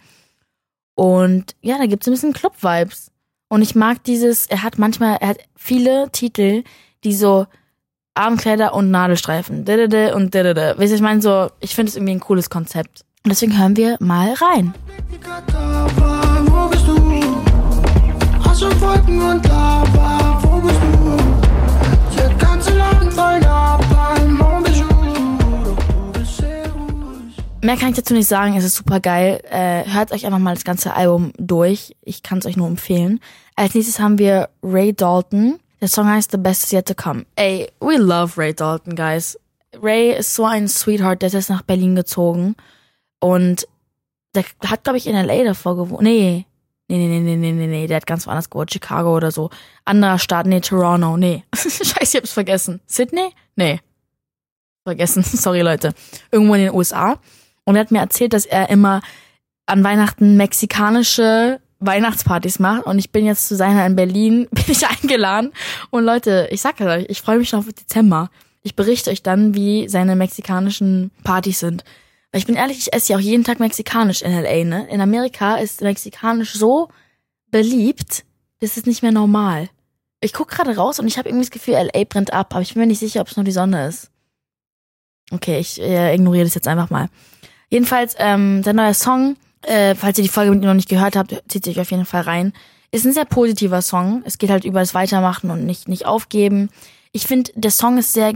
Und 0.94 1.56
ja, 1.61 1.79
da 1.79 1.87
gibt's 1.87 2.06
ein 2.06 2.12
bisschen 2.12 2.32
Club-Vibes. 2.32 3.11
Und 3.49 3.62
ich 3.62 3.75
mag 3.75 4.03
dieses, 4.05 4.47
er 4.47 4.62
hat 4.62 4.79
manchmal, 4.79 5.19
er 5.20 5.29
hat 5.29 5.38
viele 5.56 6.11
Titel, 6.11 6.64
die 7.05 7.14
so 7.14 7.47
Abendkleider 8.14 8.75
und 8.75 8.91
Nadelstreifen. 8.91 9.61
Und 9.61 9.69
Weißt 9.69 10.79
du, 10.79 10.94
ich 10.94 11.00
meine 11.00 11.20
so, 11.23 11.49
ich 11.61 11.75
finde 11.75 11.91
es 11.91 11.97
irgendwie 11.97 12.15
ein 12.15 12.20
cooles 12.20 12.50
Konzept. 12.50 13.05
Und 13.25 13.31
deswegen 13.31 13.58
hören 13.58 13.76
wir 13.76 13.97
mal 14.00 14.32
rein. 14.35 14.75
Wo 23.26 23.52
Mehr 27.65 27.77
kann 27.77 27.91
ich 27.91 27.97
dazu 27.97 28.13
nicht 28.13 28.27
sagen, 28.27 28.57
es 28.57 28.65
ist 28.65 28.75
super 28.75 28.99
geil. 28.99 29.41
Äh, 29.49 29.85
hört 29.89 30.11
euch 30.11 30.27
einfach 30.27 30.41
mal 30.41 30.55
das 30.55 30.65
ganze 30.65 30.95
Album 30.95 31.33
durch. 31.39 31.95
Ich 32.03 32.25
kann 32.25 32.39
es 32.39 32.47
euch 32.47 32.57
nur 32.57 32.67
empfehlen. 32.67 33.21
Als 33.55 33.75
nächstes 33.75 34.01
haben 34.01 34.19
wir 34.19 34.49
Ray 34.65 34.93
Dalton. 34.93 35.61
Der 35.81 35.87
Song 35.87 36.09
heißt 36.09 36.33
The 36.33 36.39
Best 36.39 36.65
Is 36.65 36.73
Yet 36.73 36.89
to 36.89 36.95
Come. 36.95 37.25
Ey, 37.37 37.71
we 37.79 37.99
love 37.99 38.37
Ray 38.37 38.53
Dalton, 38.53 38.97
guys. 38.97 39.39
Ray 39.81 40.13
ist 40.13 40.35
so 40.35 40.45
ein 40.45 40.67
Sweetheart, 40.67 41.23
der 41.23 41.29
ist 41.29 41.35
jetzt 41.35 41.51
nach 41.51 41.63
Berlin 41.63 41.95
gezogen. 41.95 42.57
Und 43.21 43.69
der 44.35 44.45
hat, 44.67 44.83
glaube 44.83 44.99
ich, 44.99 45.07
in 45.07 45.15
L.A. 45.15 45.45
davor 45.45 45.77
gewohnt. 45.77 46.03
Nee. 46.03 46.47
Nee, 46.89 46.99
nee, 46.99 47.21
nee, 47.21 47.21
nee, 47.21 47.37
nee, 47.37 47.53
nee, 47.53 47.67
nee. 47.69 47.87
Der 47.87 47.99
hat 47.99 48.07
ganz 48.07 48.27
woanders 48.27 48.51
gewohnt. 48.51 48.73
Chicago 48.73 49.17
oder 49.17 49.31
so. 49.31 49.51
Anderer 49.85 50.19
Staat. 50.19 50.47
Nee, 50.47 50.61
Toronto. 50.61 51.17
Nee. 51.17 51.45
Scheiße, 51.55 52.01
ich 52.01 52.15
hab's 52.17 52.33
vergessen. 52.33 52.81
Sydney? 52.87 53.31
Nee. 53.55 53.81
Vergessen. 54.85 55.23
Sorry, 55.23 55.61
Leute. 55.61 55.95
Irgendwo 56.33 56.55
in 56.55 56.63
den 56.63 56.75
USA. 56.75 57.19
Und 57.65 57.77
er 57.77 57.81
hat 57.81 57.91
mir 57.91 58.01
erzählt, 58.01 58.33
dass 58.33 58.47
er 58.47 58.71
immer 58.71 59.03
an 59.67 59.85
Weihnachten 59.85 60.37
mexikanische 60.37 61.61
Weihnachtspartys 61.79 62.59
macht. 62.59 62.87
Und 62.87 62.99
ich 62.99 63.11
bin 63.11 63.25
jetzt 63.25 63.49
zu 63.49 63.57
seiner 63.57 63.87
in 63.87 63.97
Berlin, 63.97 64.49
bin 64.51 64.65
ich 64.69 64.87
eingeladen. 64.87 65.53
Und 65.91 66.05
Leute, 66.05 66.49
ich 66.51 66.61
sag 66.61 66.81
euch, 66.81 67.07
ich 67.09 67.23
freue 67.23 67.39
mich 67.39 67.49
schon 67.49 67.61
auf 67.61 67.67
Dezember. 67.67 68.31
Ich 68.63 68.77
berichte 68.77 69.11
euch 69.11 69.23
dann, 69.23 69.55
wie 69.55 69.89
seine 69.89 70.17
mexikanischen 70.17 71.11
Partys 71.25 71.61
sind. 71.61 71.85
Weil 72.31 72.39
ich 72.39 72.47
bin 72.47 72.55
ehrlich, 72.55 72.79
ich 72.79 72.93
esse 72.93 73.13
ja 73.13 73.19
auch 73.19 73.23
jeden 73.23 73.45
Tag 73.45 73.61
mexikanisch 73.61 74.23
in 74.23 74.33
LA, 74.33 74.65
ne? 74.65 74.89
In 74.89 75.01
Amerika 75.01 75.57
ist 75.57 75.83
mexikanisch 75.83 76.55
so 76.55 76.89
beliebt, 77.51 78.25
das 78.61 78.77
ist 78.77 78.87
nicht 78.87 79.03
mehr 79.03 79.13
normal. 79.13 79.69
Ich 80.21 80.33
guck 80.33 80.49
gerade 80.49 80.75
raus 80.77 80.99
und 80.99 81.07
ich 81.07 81.19
habe 81.19 81.29
irgendwie 81.29 81.45
das 81.45 81.51
Gefühl, 81.51 81.75
LA 81.75 82.05
brennt 82.05 82.33
ab, 82.33 82.55
aber 82.55 82.63
ich 82.63 82.73
bin 82.73 82.81
mir 82.81 82.87
nicht 82.87 83.01
sicher, 83.01 83.21
ob 83.21 83.29
es 83.29 83.37
nur 83.37 83.45
die 83.45 83.53
Sonne 83.53 83.89
ist. 83.89 84.11
Okay, 85.31 85.59
ich 85.59 85.81
äh, 85.81 86.15
ignoriere 86.15 86.45
das 86.45 86.55
jetzt 86.55 86.69
einfach 86.69 86.89
mal. 86.89 87.09
Jedenfalls, 87.72 88.14
ähm, 88.19 88.60
der 88.60 88.74
neue 88.74 88.93
Song, 88.93 89.36
äh, 89.62 89.94
falls 89.94 90.19
ihr 90.19 90.24
die 90.24 90.29
Folge 90.29 90.50
mit 90.50 90.60
mir 90.60 90.67
noch 90.67 90.74
nicht 90.74 90.91
gehört 90.91 91.17
habt, 91.17 91.43
zieht 91.48 91.64
sich 91.64 91.81
auf 91.81 91.91
jeden 91.91 92.05
Fall 92.05 92.20
rein. 92.20 92.52
Ist 92.91 93.06
ein 93.06 93.14
sehr 93.14 93.24
positiver 93.24 93.81
Song. 93.81 94.22
Es 94.26 94.36
geht 94.36 94.50
halt 94.50 94.67
über 94.67 94.81
das 94.81 94.93
Weitermachen 94.93 95.50
und 95.50 95.64
nicht, 95.64 95.88
nicht 95.88 96.05
aufgeben. 96.05 96.69
Ich 97.12 97.26
finde, 97.26 97.50
der 97.55 97.70
Song 97.70 97.96
ist 97.96 98.12
sehr 98.12 98.34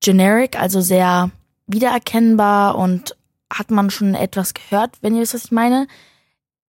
generic, 0.00 0.60
also 0.60 0.80
sehr 0.80 1.32
wiedererkennbar 1.66 2.76
und 2.76 3.16
hat 3.52 3.72
man 3.72 3.90
schon 3.90 4.14
etwas 4.14 4.54
gehört, 4.54 4.92
wenn 5.00 5.16
ihr 5.16 5.22
wisst, 5.22 5.34
was 5.34 5.46
ich 5.46 5.50
meine. 5.50 5.88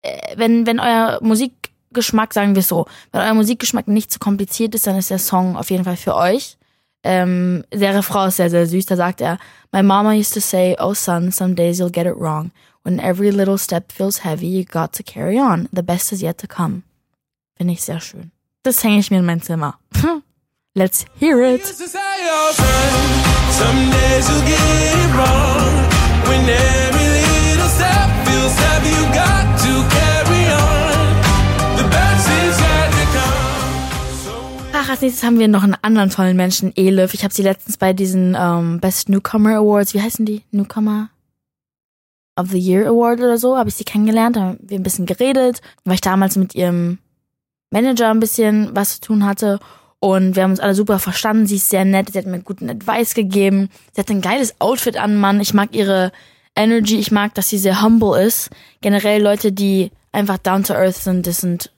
Äh, 0.04 0.38
wenn, 0.38 0.68
wenn 0.68 0.80
euer 0.80 1.18
Musikgeschmack, 1.24 2.36
sagen 2.36 2.54
wir 2.54 2.62
so, 2.62 2.86
wenn 3.14 3.22
euer 3.22 3.34
Musikgeschmack 3.34 3.88
nicht 3.88 4.12
zu 4.12 4.20
kompliziert 4.20 4.76
ist, 4.76 4.86
dann 4.86 4.96
ist 4.96 5.10
der 5.10 5.18
Song 5.18 5.58
auf 5.58 5.72
jeden 5.72 5.86
Fall 5.86 5.98
für 5.98 6.14
euch. 6.14 6.60
Ähm, 7.06 7.64
der 7.72 7.94
Refrain 7.94 8.30
ist 8.30 8.38
sehr, 8.38 8.50
sehr 8.50 8.66
süß. 8.66 8.88
Da 8.88 8.96
sagt 8.96 9.22
er, 9.22 9.38
My 9.72 9.84
mama 9.84 10.14
used 10.14 10.34
to 10.34 10.40
say, 10.42 10.76
oh 10.80 10.96
son, 10.96 11.32
some 11.32 11.54
days 11.54 11.80
you'll 11.80 11.92
get 11.92 12.08
it 12.08 12.16
wrong. 12.18 12.52
When 12.84 13.00
every 13.00 13.30
little 13.32 13.58
step 13.58 13.92
feels 13.92 14.24
heavy, 14.24 14.48
you 14.48 14.64
got 14.64 14.92
to 14.94 15.04
carry 15.04 15.40
on. 15.40 15.70
The 15.72 15.84
best 15.84 16.12
is 16.12 16.22
yet 16.22 16.40
to 16.40 16.48
come. 16.48 16.84
Finde 17.58 17.74
ich 17.74 17.84
sehr 17.84 18.00
schön. 18.00 18.32
Das 18.64 18.84
hänge 18.84 19.00
ich 19.00 19.12
mir 19.12 19.20
in 19.20 19.26
mein 19.26 19.42
Zimmer. 19.42 19.78
Let's 20.74 21.06
hear 21.20 21.42
it. 21.42 21.62
Ach, 34.86 34.90
als 34.92 35.02
nächstes 35.02 35.24
haben 35.24 35.40
wir 35.40 35.48
noch 35.48 35.64
einen 35.64 35.76
anderen 35.82 36.12
tollen 36.12 36.38
Menschen, 36.38 36.72
Elif. 36.76 37.16
Ich 37.16 37.24
habe 37.24 37.34
sie 37.34 37.42
letztens 37.42 37.76
bei 37.76 37.92
diesen 37.92 38.38
ähm, 38.40 38.80
Best 38.80 39.10
Newcomer 39.10 39.56
Awards, 39.56 39.96
wie 39.96 40.02
heißen 40.02 40.28
die? 40.28 40.44
Newcomer 40.52 41.10
of 42.40 42.52
the 42.52 42.60
Year 42.60 42.86
Award 42.86 43.18
oder 43.18 43.40
so, 43.40 43.58
habe 43.58 43.70
ich 43.70 43.76
sie 43.76 43.84
kennengelernt, 43.84 44.38
haben 44.38 44.60
wir 44.62 44.78
ein 44.78 44.84
bisschen 44.84 45.08
geredet, 45.08 45.62
weil 45.86 45.96
ich 45.96 46.02
damals 46.02 46.36
mit 46.36 46.54
ihrem 46.54 47.00
Manager 47.72 48.12
ein 48.12 48.20
bisschen 48.20 48.76
was 48.76 48.96
zu 48.96 49.02
tun 49.02 49.26
hatte 49.26 49.60
und 50.00 50.36
wir 50.36 50.44
haben 50.44 50.52
uns 50.52 50.60
alle 50.60 50.76
super 50.76 51.00
verstanden. 51.00 51.48
Sie 51.48 51.56
ist 51.56 51.72
sehr 51.72 51.84
nett, 51.84 52.12
sie 52.12 52.20
hat 52.20 52.28
mir 52.28 52.42
guten 52.42 52.70
Advice 52.70 53.16
gegeben. 53.16 53.70
Sie 53.94 54.02
hat 54.02 54.12
ein 54.12 54.22
geiles 54.22 54.62
Outfit 54.62 54.98
an, 54.98 55.18
Mann. 55.18 55.42
Ich 55.42 55.56
mag 55.56 55.76
ihre 55.76 56.12
Energy, 56.56 57.00
ich 57.00 57.12
mag, 57.12 57.34
dass 57.34 57.50
sie 57.50 57.58
sehr 57.58 57.82
humble 57.82 58.22
ist. 58.22 58.52
Generell 58.82 59.24
Leute, 59.24 59.52
die 59.52 59.90
einfach 60.12 60.38
down 60.38 60.64
to 60.64 60.76
earth 60.76 60.98
sind, 60.98 61.26
das 61.26 61.38
sind 61.38 61.72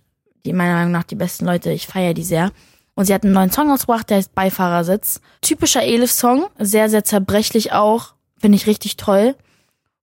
die 0.45 0.51
meiner 0.51 0.73
Meinung 0.73 0.91
nach 0.91 1.05
die 1.05 1.15
besten 1.15 1.45
Leute. 1.45 1.71
Ich 1.71 1.87
feiere 1.87 2.13
die 2.13 2.25
sehr. 2.25 2.51
Und 2.97 3.05
sie 3.05 3.13
hat 3.13 3.23
einen 3.23 3.33
neuen 3.33 3.51
Song 3.51 3.69
ausgebracht, 3.69 4.09
der 4.09 4.17
heißt 4.17 4.33
Beifahrersitz. 4.33 5.21
Typischer 5.41 5.83
Elif-Song, 5.83 6.47
sehr, 6.57 6.89
sehr 6.89 7.03
zerbrechlich 7.03 7.71
auch. 7.71 8.15
Finde 8.39 8.55
ich 8.55 8.65
richtig 8.65 8.97
toll. 8.97 9.35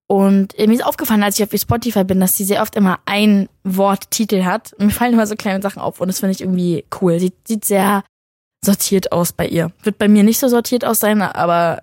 Und 0.07 0.57
mir 0.57 0.73
ist 0.73 0.87
aufgefallen, 0.87 1.25
als 1.25 1.37
ich 1.37 1.45
auf 1.45 1.53
ihr 1.53 1.59
Spotify 1.59 2.05
bin, 2.05 2.21
dass 2.21 2.37
sie 2.37 2.45
sehr 2.45 2.63
oft 2.63 2.77
immer 2.77 3.01
ein 3.05 3.49
Wort 3.65 4.13
Titel 4.13 4.45
hat. 4.45 4.77
Mir 4.79 4.91
fallen 4.91 5.15
immer 5.15 5.27
so 5.27 5.35
kleine 5.35 5.61
Sachen 5.61 5.83
auf 5.83 6.01
und 6.01 6.07
das 6.07 6.21
finde 6.21 6.35
ich 6.35 6.41
irgendwie 6.41 6.85
cool. 7.01 7.19
Sie 7.19 7.33
sieht 7.49 7.65
sehr 7.65 8.05
sortiert 8.65 9.11
aus 9.11 9.33
bei 9.33 9.49
ihr. 9.49 9.73
Wird 9.83 9.99
bei 9.99 10.07
mir 10.07 10.23
nicht 10.23 10.39
so 10.39 10.47
sortiert 10.47 10.85
aus 10.85 11.01
sein, 11.01 11.21
aber 11.21 11.83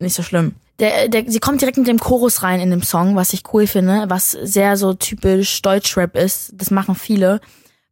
nicht 0.00 0.16
so 0.16 0.24
schlimm. 0.24 0.56
Der, 0.80 1.06
der, 1.06 1.30
sie 1.30 1.38
kommt 1.38 1.60
direkt 1.60 1.78
mit 1.78 1.86
dem 1.86 2.00
Chorus 2.00 2.42
rein 2.42 2.58
in 2.58 2.70
dem 2.70 2.82
Song, 2.82 3.14
was 3.14 3.34
ich 3.34 3.44
cool 3.52 3.68
finde, 3.68 4.06
was 4.08 4.32
sehr 4.32 4.76
so 4.76 4.94
typisch 4.94 5.62
Deutschrap 5.62 6.16
ist. 6.16 6.54
Das 6.56 6.72
machen 6.72 6.96
viele. 6.96 7.40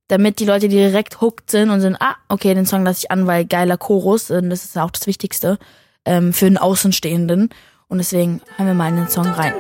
Damit 0.09 0.41
die 0.41 0.47
Leute 0.47 0.69
direkt 0.69 1.21
hooked 1.21 1.51
sind 1.51 1.69
und 1.69 1.83
sind, 1.83 1.97
ah, 2.01 2.17
okay, 2.31 2.55
den 2.55 2.65
Song 2.65 2.83
lasse 2.83 3.01
ich 3.05 3.11
an, 3.11 3.27
weil 3.27 3.45
geiler 3.45 3.77
Chorus, 3.77 4.31
und 4.31 4.49
das 4.49 4.65
ist 4.65 4.79
auch 4.79 4.91
das 4.91 5.07
Wichtigste 5.07 5.59
ähm, 6.07 6.33
für 6.33 6.47
einen 6.47 6.57
Außenstehenden. 6.57 7.51
Und 7.89 7.99
deswegen 7.99 8.41
hören 8.57 8.69
wir 8.69 8.75
mal 8.75 8.89
in 8.89 8.97
den 8.97 9.09
Song 9.09 9.27
rein. 9.27 9.53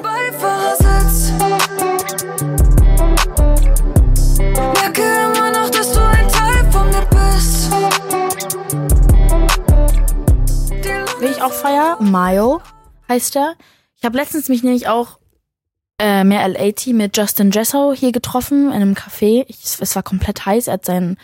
Wen 11.20 11.30
ich 11.30 11.42
auch 11.42 11.52
feier, 11.52 11.98
Mile 12.00 12.60
heißt 13.06 13.36
er. 13.36 13.54
Ich 13.96 14.04
habe 14.04 14.16
letztens 14.16 14.48
mich 14.48 14.62
nämlich 14.62 14.88
auch 14.88 15.18
äh, 15.98 16.24
mehr 16.24 16.48
L80 16.48 16.94
mit 16.94 17.16
Justin 17.16 17.50
Jesso 17.50 17.92
hier 17.92 18.12
getroffen 18.12 18.68
in 18.68 18.74
einem 18.74 18.94
Café. 18.94 19.44
Ich, 19.48 19.76
es 19.80 19.96
war 19.96 20.02
komplett 20.02 20.46
heiß. 20.46 20.68
Er 20.68 20.74
hat 20.74 20.84
seinen 20.84 21.18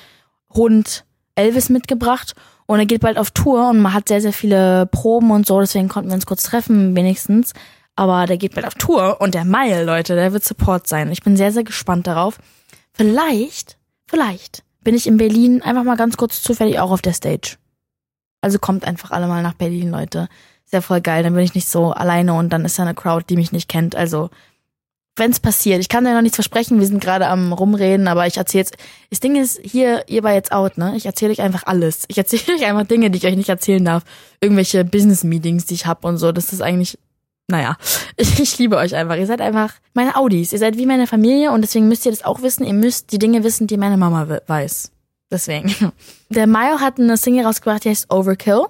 Hund 0.53 1.05
Elvis 1.37 1.69
mitgebracht 1.69 2.35
und 2.67 2.79
er 2.79 2.87
geht 2.87 3.01
bald 3.01 3.19
auf 3.19 3.31
Tour 3.31 3.71
und 3.71 3.81
man 3.81 3.93
hat 3.93 4.09
sehr, 4.09 4.21
sehr 4.21 4.33
viele 4.33 4.87
Proben 4.87 5.31
und 5.31 5.47
so, 5.47 5.61
deswegen 5.61 5.89
konnten 5.89 6.11
wir 6.11 6.15
uns 6.15 6.27
kurz 6.27 6.45
treffen, 6.45 6.97
wenigstens. 6.97 7.53
Aber 7.97 8.27
der 8.27 8.39
geht 8.39 8.55
bald 8.55 8.67
auf 8.67 8.75
Tour 8.75 9.21
und 9.21 9.35
der 9.35 9.45
Mile, 9.45 9.85
Leute, 9.85 10.15
der 10.15 10.33
wird 10.33 10.45
Support 10.45 10.89
sein. 10.89 11.13
Ich 11.13 11.23
bin 11.23 11.37
sehr, 11.37 11.53
sehr 11.53 11.65
gespannt 11.65 12.07
darauf. 12.07 12.39
Vielleicht, 12.93 13.77
vielleicht 14.07 14.65
bin 14.83 14.95
ich 14.95 15.07
in 15.07 15.17
Berlin 15.17 15.63
einfach 15.63 15.85
mal 15.85 15.97
ganz 15.97 16.17
kurz 16.17 16.43
zufällig 16.43 16.79
auch 16.79 16.91
auf 16.91 17.03
der 17.03 17.13
Stage. 17.13 17.57
Also 18.41 18.59
kommt 18.59 18.85
einfach 18.85 19.11
alle 19.11 19.27
mal 19.27 19.43
nach 19.43 19.55
Berlin, 19.55 19.91
Leute. 19.91 20.29
Ja 20.73 20.81
voll 20.81 21.01
geil, 21.01 21.23
dann 21.23 21.35
bin 21.35 21.45
ich 21.45 21.55
nicht 21.55 21.69
so 21.69 21.93
alleine 21.93 22.35
und 22.35 22.51
dann 22.51 22.65
ist 22.65 22.79
da 22.79 22.83
eine 22.83 22.95
Crowd, 22.95 23.27
die 23.29 23.37
mich 23.37 23.53
nicht 23.53 23.69
kennt. 23.69 23.95
Also, 23.95 24.31
wenn's 25.17 25.39
passiert. 25.41 25.81
Ich 25.81 25.89
kann 25.89 26.05
dir 26.05 26.15
noch 26.15 26.23
nichts 26.23 26.37
versprechen, 26.37 26.81
wir 26.81 26.87
sind 26.87 27.01
gerade 27.03 27.27
am 27.29 27.53
rumreden, 27.53 28.09
aber 28.09 28.27
ich 28.27 28.37
erzähle. 28.37 28.67
Das 29.11 29.21
Ding 29.21 29.37
ist, 29.37 29.61
hier, 29.63 30.05
ihr 30.09 30.23
war 30.25 30.33
jetzt 30.33 30.51
out, 30.53 30.77
ne? 30.79 30.95
Ich 30.97 31.07
erzähle 31.07 31.33
euch 31.33 31.41
einfach 31.41 31.63
alles. 31.67 32.05
Ich 32.09 32.19
erzähle 32.19 32.43
euch 32.59 32.65
einfach 32.65 32.87
Dinge, 32.87 33.11
die 33.11 33.19
ich 33.19 33.27
euch 33.27 33.37
nicht 33.37 33.49
erzählen 33.49 33.85
darf. 33.85 34.03
Irgendwelche 34.41 34.85
Business-Meetings, 34.85 35.67
die 35.67 35.75
ich 35.75 35.87
hab 35.87 36.05
und 36.05 36.19
so. 36.19 36.33
Das 36.33 36.53
ist 36.53 36.61
eigentlich, 36.63 36.99
naja, 37.49 37.77
ich, 38.17 38.59
liebe 38.59 38.77
euch 38.77 38.95
einfach. 38.97 39.17
Ihr 39.17 39.27
seid 39.27 39.41
einfach 39.41 39.73
meine 39.93 40.17
Audis. 40.17 40.53
Ihr 40.53 40.59
seid 40.59 40.77
wie 40.79 40.87
meine 40.87 41.07
Familie 41.07 41.53
und 41.53 41.63
deswegen 41.63 41.87
müsst 41.89 42.05
ihr 42.07 42.13
das 42.13 42.25
auch 42.25 42.43
wissen. 42.43 42.65
Ihr 42.65 42.75
müsst 42.75 43.13
die 43.13 43.19
Dinge 43.19 43.45
wissen, 43.45 43.67
die 43.67 43.77
meine 43.77 43.97
Mama 43.97 44.29
we- 44.29 44.43
weiß. 44.47 44.91
Deswegen. 45.31 45.75
Der 46.29 46.47
Mile 46.47 46.81
hat 46.81 46.99
eine 46.99 47.17
Single 47.17 47.45
rausgebracht, 47.47 47.85
die 47.85 47.91
heißt 47.91 48.13
Overkill. 48.13 48.65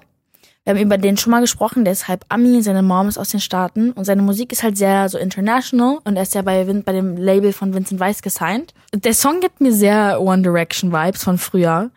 Wir 0.65 0.73
haben 0.73 0.81
über 0.81 0.97
den 0.97 1.15
schon 1.15 1.29
mal 1.29 1.41
gesprochen, 1.41 1.85
der 1.85 1.93
ist 1.93 2.07
halb 2.07 2.25
Ami, 2.29 2.61
seine 2.63 2.81
Mom 2.81 3.07
ist 3.07 3.19
aus 3.19 3.29
den 3.29 3.39
Staaten 3.39 3.91
und 3.91 4.03
seine 4.03 4.23
Musik 4.23 4.51
ist 4.51 4.63
halt 4.63 4.77
sehr 4.77 5.07
so 5.09 5.19
international 5.19 5.99
und 6.03 6.15
er 6.15 6.23
ist 6.23 6.33
ja 6.33 6.41
bei, 6.41 6.63
bei 6.63 6.91
dem 6.91 7.17
Label 7.17 7.53
von 7.53 7.75
Vincent 7.75 7.99
Weiss 7.99 8.23
gesigned. 8.23 8.73
Der 8.91 9.13
Song 9.13 9.41
gibt 9.41 9.61
mir 9.61 9.71
sehr 9.71 10.19
One 10.19 10.41
Direction 10.41 10.91
Vibes 10.91 11.23
von 11.23 11.37
früher 11.37 11.91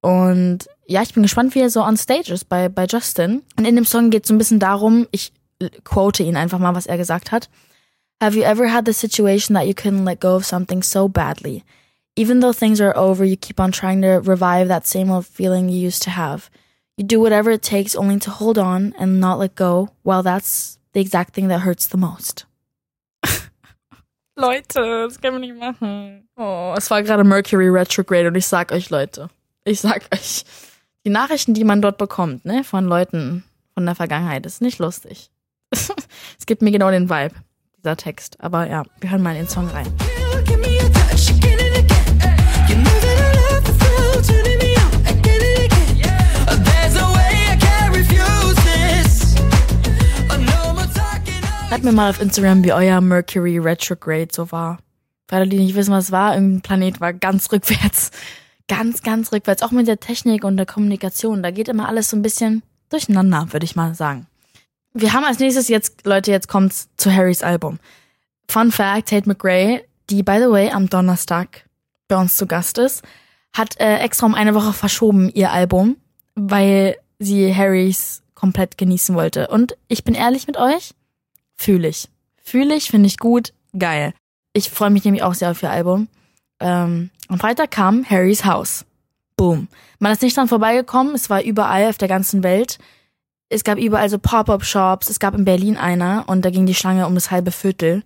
und 0.00 0.60
ja, 0.86 1.02
ich 1.02 1.12
bin 1.12 1.22
gespannt, 1.22 1.54
wie 1.54 1.60
er 1.60 1.68
so 1.68 1.84
on 1.84 1.98
stage 1.98 2.32
ist 2.32 2.48
bei, 2.48 2.70
bei 2.70 2.86
Justin. 2.86 3.42
Und 3.58 3.66
in 3.66 3.76
dem 3.76 3.84
Song 3.84 4.10
geht 4.10 4.24
es 4.24 4.28
so 4.28 4.34
ein 4.34 4.38
bisschen 4.38 4.58
darum, 4.58 5.06
ich 5.10 5.32
quote 5.84 6.22
ihn 6.22 6.36
einfach 6.36 6.58
mal, 6.58 6.74
was 6.74 6.86
er 6.86 6.96
gesagt 6.96 7.32
hat. 7.32 7.50
Have 8.22 8.36
you 8.36 8.44
ever 8.44 8.72
had 8.72 8.86
the 8.86 8.92
situation 8.92 9.54
that 9.54 9.66
you 9.66 9.72
couldn't 9.72 10.04
let 10.04 10.20
go 10.20 10.36
of 10.36 10.44
something 10.44 10.82
so 10.82 11.06
badly? 11.06 11.64
Even 12.16 12.40
though 12.40 12.52
things 12.52 12.80
are 12.80 12.96
over, 12.96 13.24
you 13.24 13.36
keep 13.36 13.60
on 13.60 13.72
trying 13.72 14.02
to 14.02 14.20
revive 14.20 14.68
that 14.68 14.86
same 14.86 15.10
old 15.10 15.26
feeling 15.26 15.68
you 15.68 15.86
used 15.86 16.02
to 16.02 16.10
have. 16.10 16.50
You 16.96 17.04
do 17.04 17.20
whatever 17.20 17.50
it 17.50 17.62
takes 17.62 17.96
only 17.96 18.18
to 18.20 18.30
hold 18.30 18.58
on 18.58 18.94
and 18.98 19.20
not 19.20 19.38
let 19.38 19.54
go. 19.54 19.88
Well, 20.04 20.22
that's 20.22 20.78
the 20.92 21.00
exact 21.00 21.34
thing 21.34 21.48
that 21.48 21.60
hurts 21.60 21.86
the 21.86 21.96
most. 21.96 22.46
Leute, 24.36 25.06
das 25.08 25.20
können 25.20 25.40
wir 25.40 25.40
nicht 25.40 25.58
machen. 25.58 26.28
Oh, 26.36 26.74
es 26.76 26.90
war 26.90 27.02
gerade 27.02 27.24
Mercury 27.24 27.68
Retrograde 27.68 28.28
und 28.28 28.34
ich 28.34 28.46
sag 28.46 28.72
euch, 28.72 28.90
Leute, 28.90 29.30
ich 29.64 29.80
sag 29.80 30.08
euch, 30.12 30.44
die 31.04 31.10
Nachrichten, 31.10 31.54
die 31.54 31.64
man 31.64 31.80
dort 31.80 31.98
bekommt, 31.98 32.44
ne, 32.44 32.64
von 32.64 32.84
Leuten 32.84 33.44
von 33.74 33.86
der 33.86 33.94
Vergangenheit, 33.94 34.44
ist 34.44 34.60
nicht 34.60 34.78
lustig. 34.78 35.30
es 35.70 36.46
gibt 36.46 36.62
mir 36.62 36.70
genau 36.70 36.90
den 36.90 37.08
Vibe, 37.08 37.34
dieser 37.78 37.96
Text. 37.96 38.36
Aber 38.40 38.68
ja, 38.68 38.82
wir 39.00 39.10
hören 39.10 39.22
mal 39.22 39.32
in 39.36 39.44
den 39.44 39.48
Song 39.48 39.68
rein. 39.68 39.86
Give 40.44 40.58
me 40.58 40.78
a 40.80 40.88
touch 40.90 41.30
again 41.30 41.58
and 41.60 41.78
again. 41.78 42.00
You 42.68 44.59
Schreibt 51.70 51.84
mir 51.84 51.92
mal 51.92 52.10
auf 52.10 52.20
Instagram, 52.20 52.64
wie 52.64 52.72
euer 52.72 53.00
Mercury 53.00 53.56
Retrograde 53.56 54.26
so 54.32 54.50
war. 54.50 54.80
Für 55.28 55.36
alle, 55.36 55.46
die 55.46 55.60
nicht 55.60 55.76
wissen, 55.76 55.92
was 55.92 56.06
es 56.06 56.10
war, 56.10 56.34
irgendein 56.34 56.62
Planet 56.62 57.00
war 57.00 57.12
ganz 57.12 57.52
rückwärts. 57.52 58.10
Ganz, 58.66 59.04
ganz 59.04 59.30
rückwärts. 59.30 59.62
Auch 59.62 59.70
mit 59.70 59.86
der 59.86 60.00
Technik 60.00 60.42
und 60.42 60.56
der 60.56 60.66
Kommunikation. 60.66 61.44
Da 61.44 61.52
geht 61.52 61.68
immer 61.68 61.88
alles 61.88 62.10
so 62.10 62.16
ein 62.16 62.22
bisschen 62.22 62.64
durcheinander, 62.88 63.52
würde 63.52 63.62
ich 63.62 63.76
mal 63.76 63.94
sagen. 63.94 64.26
Wir 64.94 65.12
haben 65.12 65.22
als 65.22 65.38
nächstes 65.38 65.68
jetzt, 65.68 66.04
Leute, 66.04 66.32
jetzt 66.32 66.48
kommt's 66.48 66.88
zu 66.96 67.14
Harrys 67.14 67.44
Album. 67.44 67.78
Fun 68.48 68.72
Fact, 68.72 69.08
Tate 69.08 69.28
McRae, 69.28 69.84
die 70.10 70.24
by 70.24 70.38
the 70.38 70.50
way 70.50 70.70
am 70.70 70.90
Donnerstag 70.90 71.68
bei 72.08 72.16
uns 72.16 72.36
zu 72.36 72.48
Gast 72.48 72.78
ist, 72.78 73.04
hat 73.52 73.78
äh, 73.78 73.98
extra 73.98 74.26
um 74.26 74.34
eine 74.34 74.56
Woche 74.56 74.72
verschoben 74.72 75.30
ihr 75.32 75.52
Album, 75.52 75.98
weil 76.34 76.96
sie 77.20 77.54
Harrys 77.54 78.24
komplett 78.34 78.76
genießen 78.76 79.14
wollte. 79.14 79.46
Und 79.46 79.76
ich 79.86 80.02
bin 80.02 80.16
ehrlich 80.16 80.48
mit 80.48 80.56
euch, 80.56 80.94
fühle 81.60 81.88
ich. 81.88 82.08
Fühle 82.42 82.74
ich, 82.74 82.90
finde 82.90 83.06
ich 83.06 83.18
gut, 83.18 83.52
geil. 83.78 84.14
Ich 84.52 84.70
freue 84.70 84.90
mich 84.90 85.04
nämlich 85.04 85.22
auch 85.22 85.34
sehr 85.34 85.50
auf 85.50 85.62
ihr 85.62 85.70
Album. 85.70 86.08
Ähm, 86.58 87.10
am 87.28 87.38
Freitag 87.38 87.70
kam 87.70 88.04
Harrys 88.04 88.44
Haus. 88.44 88.84
Boom. 89.36 89.68
Man 89.98 90.12
ist 90.12 90.22
nicht 90.22 90.36
dran 90.36 90.48
vorbeigekommen, 90.48 91.14
es 91.14 91.30
war 91.30 91.42
überall 91.42 91.88
auf 91.88 91.98
der 91.98 92.08
ganzen 92.08 92.42
Welt. 92.42 92.78
Es 93.48 93.64
gab 93.64 93.78
überall 93.78 94.08
so 94.08 94.18
Pop-Up-Shops, 94.18 95.10
es 95.10 95.20
gab 95.20 95.34
in 95.34 95.44
Berlin 95.44 95.76
einer 95.76 96.24
und 96.28 96.44
da 96.44 96.50
ging 96.50 96.66
die 96.66 96.74
Schlange 96.74 97.06
um 97.06 97.14
das 97.14 97.30
halbe 97.30 97.50
Viertel. 97.50 98.02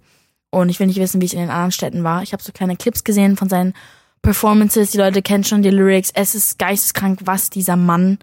Und 0.50 0.68
ich 0.68 0.78
will 0.78 0.86
nicht 0.86 1.00
wissen, 1.00 1.20
wie 1.20 1.26
es 1.26 1.32
in 1.32 1.40
den 1.40 1.50
anderen 1.50 1.72
Städten 1.72 2.04
war. 2.04 2.22
Ich 2.22 2.32
habe 2.32 2.42
so 2.42 2.52
kleine 2.52 2.76
Clips 2.76 3.04
gesehen 3.04 3.36
von 3.36 3.48
seinen 3.48 3.74
Performances. 4.22 4.92
Die 4.92 4.98
Leute 4.98 5.20
kennen 5.20 5.44
schon 5.44 5.62
die 5.62 5.70
Lyrics. 5.70 6.10
Es 6.14 6.34
ist 6.34 6.58
geisteskrank, 6.58 7.20
was 7.24 7.50
dieser 7.50 7.76
Mann 7.76 8.18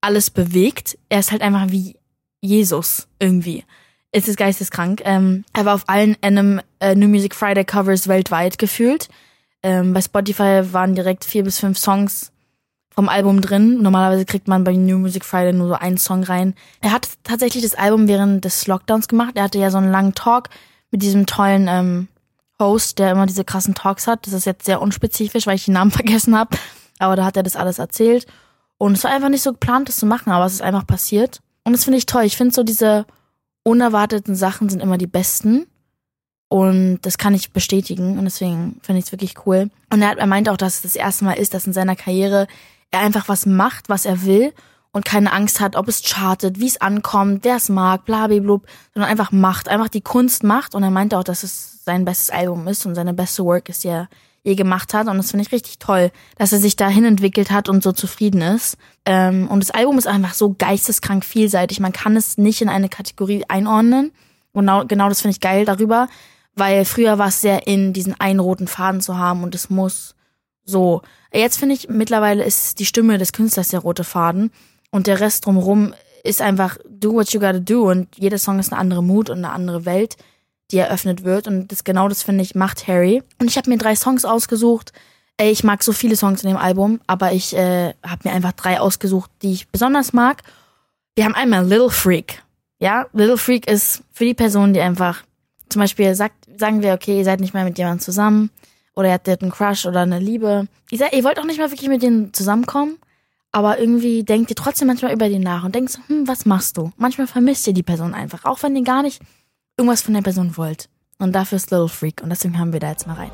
alles 0.00 0.30
bewegt. 0.30 0.96
Er 1.08 1.18
ist 1.18 1.32
halt 1.32 1.42
einfach 1.42 1.70
wie 1.70 1.96
Jesus 2.40 3.08
irgendwie. 3.18 3.64
Es 4.16 4.28
ist 4.28 4.36
geisteskrank. 4.36 5.02
Ähm, 5.04 5.44
er 5.52 5.64
war 5.64 5.74
auf 5.74 5.88
allen 5.88 6.16
NM 6.24 6.60
äh, 6.78 6.94
New 6.94 7.08
Music 7.08 7.34
Friday 7.34 7.64
Covers 7.64 8.06
weltweit 8.06 8.58
gefühlt. 8.58 9.08
Ähm, 9.60 9.92
bei 9.92 10.00
Spotify 10.00 10.62
waren 10.70 10.94
direkt 10.94 11.24
vier 11.24 11.42
bis 11.42 11.58
fünf 11.58 11.78
Songs 11.78 12.30
vom 12.94 13.08
Album 13.08 13.40
drin. 13.40 13.82
Normalerweise 13.82 14.24
kriegt 14.24 14.46
man 14.46 14.62
bei 14.62 14.72
New 14.74 14.98
Music 14.98 15.24
Friday 15.24 15.52
nur 15.52 15.66
so 15.66 15.74
einen 15.74 15.98
Song 15.98 16.22
rein. 16.22 16.54
Er 16.80 16.92
hat 16.92 17.08
tatsächlich 17.24 17.64
das 17.64 17.74
Album 17.74 18.06
während 18.06 18.44
des 18.44 18.68
Lockdowns 18.68 19.08
gemacht. 19.08 19.32
Er 19.34 19.42
hatte 19.42 19.58
ja 19.58 19.72
so 19.72 19.78
einen 19.78 19.90
langen 19.90 20.14
Talk 20.14 20.48
mit 20.92 21.02
diesem 21.02 21.26
tollen 21.26 21.66
ähm, 21.66 22.06
Host, 22.60 23.00
der 23.00 23.10
immer 23.10 23.26
diese 23.26 23.44
krassen 23.44 23.74
Talks 23.74 24.06
hat. 24.06 24.28
Das 24.28 24.32
ist 24.32 24.46
jetzt 24.46 24.64
sehr 24.64 24.80
unspezifisch, 24.80 25.48
weil 25.48 25.56
ich 25.56 25.64
den 25.64 25.74
Namen 25.74 25.90
vergessen 25.90 26.38
habe. 26.38 26.56
Aber 27.00 27.16
da 27.16 27.24
hat 27.24 27.36
er 27.36 27.42
das 27.42 27.56
alles 27.56 27.80
erzählt. 27.80 28.26
Und 28.78 28.92
es 28.92 29.02
war 29.02 29.10
einfach 29.10 29.28
nicht 29.28 29.42
so 29.42 29.50
geplant, 29.50 29.88
das 29.88 29.96
zu 29.96 30.06
machen, 30.06 30.30
aber 30.30 30.46
es 30.46 30.52
ist 30.52 30.62
einfach 30.62 30.86
passiert. 30.86 31.40
Und 31.64 31.72
das 31.72 31.82
finde 31.82 31.98
ich 31.98 32.06
toll. 32.06 32.22
Ich 32.22 32.36
finde 32.36 32.54
so 32.54 32.62
diese 32.62 33.06
unerwarteten 33.64 34.36
Sachen 34.36 34.68
sind 34.68 34.80
immer 34.80 34.98
die 34.98 35.08
besten. 35.08 35.66
Und 36.48 37.00
das 37.02 37.18
kann 37.18 37.34
ich 37.34 37.50
bestätigen. 37.50 38.16
Und 38.16 38.24
deswegen 38.24 38.78
finde 38.82 39.00
ich 39.00 39.06
es 39.06 39.12
wirklich 39.12 39.34
cool. 39.44 39.70
Und 39.92 40.02
er, 40.02 40.16
er 40.16 40.26
meinte 40.26 40.52
auch, 40.52 40.56
dass 40.56 40.76
es 40.76 40.82
das 40.82 40.96
erste 40.96 41.24
Mal 41.24 41.32
ist, 41.32 41.52
dass 41.52 41.66
in 41.66 41.72
seiner 41.72 41.96
Karriere 41.96 42.46
er 42.92 43.00
einfach 43.00 43.28
was 43.28 43.44
macht, 43.44 43.88
was 43.88 44.04
er 44.04 44.24
will 44.24 44.52
und 44.92 45.04
keine 45.04 45.32
Angst 45.32 45.58
hat, 45.60 45.74
ob 45.74 45.88
es 45.88 46.02
chartet, 46.02 46.60
wie 46.60 46.68
es 46.68 46.80
ankommt, 46.80 47.42
wer 47.42 47.56
es 47.56 47.68
mag, 47.68 48.04
blablablub, 48.04 48.66
sondern 48.92 49.10
einfach 49.10 49.32
macht, 49.32 49.68
einfach 49.68 49.88
die 49.88 50.02
Kunst 50.02 50.44
macht. 50.44 50.76
Und 50.76 50.84
er 50.84 50.92
meinte 50.92 51.18
auch, 51.18 51.24
dass 51.24 51.42
es 51.42 51.84
sein 51.84 52.04
bestes 52.04 52.30
Album 52.30 52.68
ist 52.68 52.86
und 52.86 52.94
seine 52.94 53.14
beste 53.14 53.44
Work 53.44 53.68
ist, 53.68 53.84
er 53.84 54.08
je 54.44 54.54
gemacht 54.54 54.94
hat. 54.94 55.08
Und 55.08 55.16
das 55.16 55.30
finde 55.30 55.44
ich 55.44 55.52
richtig 55.52 55.78
toll, 55.78 56.12
dass 56.36 56.52
er 56.52 56.58
sich 56.58 56.76
dahin 56.76 57.04
entwickelt 57.04 57.50
hat 57.50 57.68
und 57.68 57.82
so 57.82 57.92
zufrieden 57.92 58.42
ist. 58.42 58.76
Ähm, 59.06 59.48
und 59.48 59.60
das 59.60 59.70
Album 59.70 59.98
ist 59.98 60.06
einfach 60.06 60.34
so 60.34 60.54
geisteskrank 60.56 61.24
vielseitig. 61.24 61.80
Man 61.80 61.92
kann 61.92 62.16
es 62.16 62.38
nicht 62.38 62.60
in 62.60 62.68
eine 62.68 62.88
Kategorie 62.88 63.44
einordnen. 63.48 64.12
Genau, 64.52 64.84
genau 64.84 65.08
das 65.08 65.22
finde 65.22 65.32
ich 65.32 65.40
geil 65.40 65.64
darüber, 65.64 66.08
weil 66.54 66.84
früher 66.84 67.18
war 67.18 67.28
es 67.28 67.40
sehr 67.40 67.66
in, 67.66 67.92
diesen 67.92 68.18
einen 68.20 68.38
roten 68.38 68.68
Faden 68.68 69.00
zu 69.00 69.18
haben 69.18 69.42
und 69.42 69.54
es 69.54 69.68
muss 69.68 70.14
so. 70.64 71.02
Jetzt 71.32 71.58
finde 71.58 71.74
ich, 71.74 71.88
mittlerweile 71.88 72.44
ist 72.44 72.78
die 72.78 72.86
Stimme 72.86 73.18
des 73.18 73.32
Künstlers 73.32 73.68
der 73.68 73.80
rote 73.80 74.04
Faden 74.04 74.52
und 74.92 75.08
der 75.08 75.18
Rest 75.18 75.44
drumherum 75.44 75.94
ist 76.22 76.40
einfach 76.40 76.78
do 76.88 77.12
what 77.14 77.32
you 77.32 77.40
gotta 77.40 77.58
do 77.58 77.90
und 77.90 78.16
jeder 78.16 78.38
Song 78.38 78.60
ist 78.60 78.72
eine 78.72 78.80
andere 78.80 79.02
Mut 79.02 79.28
und 79.28 79.38
eine 79.38 79.50
andere 79.50 79.84
Welt, 79.84 80.16
die 80.70 80.78
eröffnet 80.78 81.24
wird 81.24 81.46
und 81.46 81.70
das 81.70 81.84
genau 81.84 82.08
das 82.08 82.22
finde 82.22 82.42
ich 82.42 82.54
macht 82.54 82.88
Harry. 82.88 83.22
Und 83.38 83.48
ich 83.48 83.56
habe 83.56 83.70
mir 83.70 83.78
drei 83.78 83.94
Songs 83.94 84.24
ausgesucht. 84.24 84.92
Ich 85.40 85.64
mag 85.64 85.82
so 85.82 85.92
viele 85.92 86.16
Songs 86.16 86.42
in 86.42 86.48
dem 86.48 86.56
Album, 86.56 87.00
aber 87.06 87.32
ich 87.32 87.56
äh, 87.56 87.94
habe 88.04 88.28
mir 88.28 88.32
einfach 88.32 88.52
drei 88.52 88.80
ausgesucht, 88.80 89.30
die 89.42 89.52
ich 89.52 89.68
besonders 89.68 90.12
mag. 90.12 90.42
Wir 91.16 91.24
haben 91.24 91.34
einmal 91.34 91.66
Little 91.66 91.90
Freak. 91.90 92.42
Ja, 92.78 93.06
Little 93.12 93.38
Freak 93.38 93.68
ist 93.68 94.02
für 94.12 94.24
die 94.24 94.34
Person, 94.34 94.72
die 94.72 94.80
einfach 94.80 95.24
zum 95.68 95.80
Beispiel 95.80 96.14
sagt, 96.14 96.46
sagen 96.56 96.82
wir, 96.82 96.94
okay, 96.94 97.18
ihr 97.18 97.24
seid 97.24 97.40
nicht 97.40 97.54
mehr 97.54 97.64
mit 97.64 97.78
jemandem 97.78 98.00
zusammen 98.00 98.50
oder 98.94 99.08
ihr 99.08 99.14
hattet 99.14 99.42
einen 99.42 99.50
Crush 99.50 99.86
oder 99.86 100.00
eine 100.00 100.18
Liebe. 100.18 100.68
Ihr, 100.90 100.98
seid, 100.98 101.12
ihr 101.12 101.24
wollt 101.24 101.38
auch 101.38 101.44
nicht 101.44 101.58
mehr 101.58 101.70
wirklich 101.70 101.88
mit 101.88 102.02
denen 102.02 102.32
zusammenkommen, 102.32 102.96
aber 103.50 103.78
irgendwie 103.78 104.22
denkt 104.22 104.50
ihr 104.50 104.56
trotzdem 104.56 104.88
manchmal 104.88 105.12
über 105.12 105.28
die 105.28 105.38
nach 105.38 105.64
und 105.64 105.74
denkt 105.74 105.90
so, 105.90 106.00
hm, 106.06 106.28
was 106.28 106.46
machst 106.46 106.76
du? 106.76 106.92
Manchmal 106.96 107.26
vermisst 107.26 107.66
ihr 107.66 107.72
die 107.72 107.82
Person 107.82 108.14
einfach, 108.14 108.44
auch 108.44 108.62
wenn 108.62 108.76
ihr 108.76 108.84
gar 108.84 109.02
nicht 109.02 109.20
irgendwas 109.76 110.02
von 110.02 110.14
der 110.14 110.22
Person 110.22 110.56
wollt. 110.56 110.88
Und 111.18 111.32
dafür 111.32 111.56
ist 111.56 111.70
Little 111.70 111.88
Freak 111.88 112.22
und 112.22 112.30
deswegen 112.30 112.58
haben 112.58 112.72
wir 112.72 112.80
da 112.80 112.90
jetzt 112.90 113.06
mal 113.06 113.14
rein. 113.14 113.30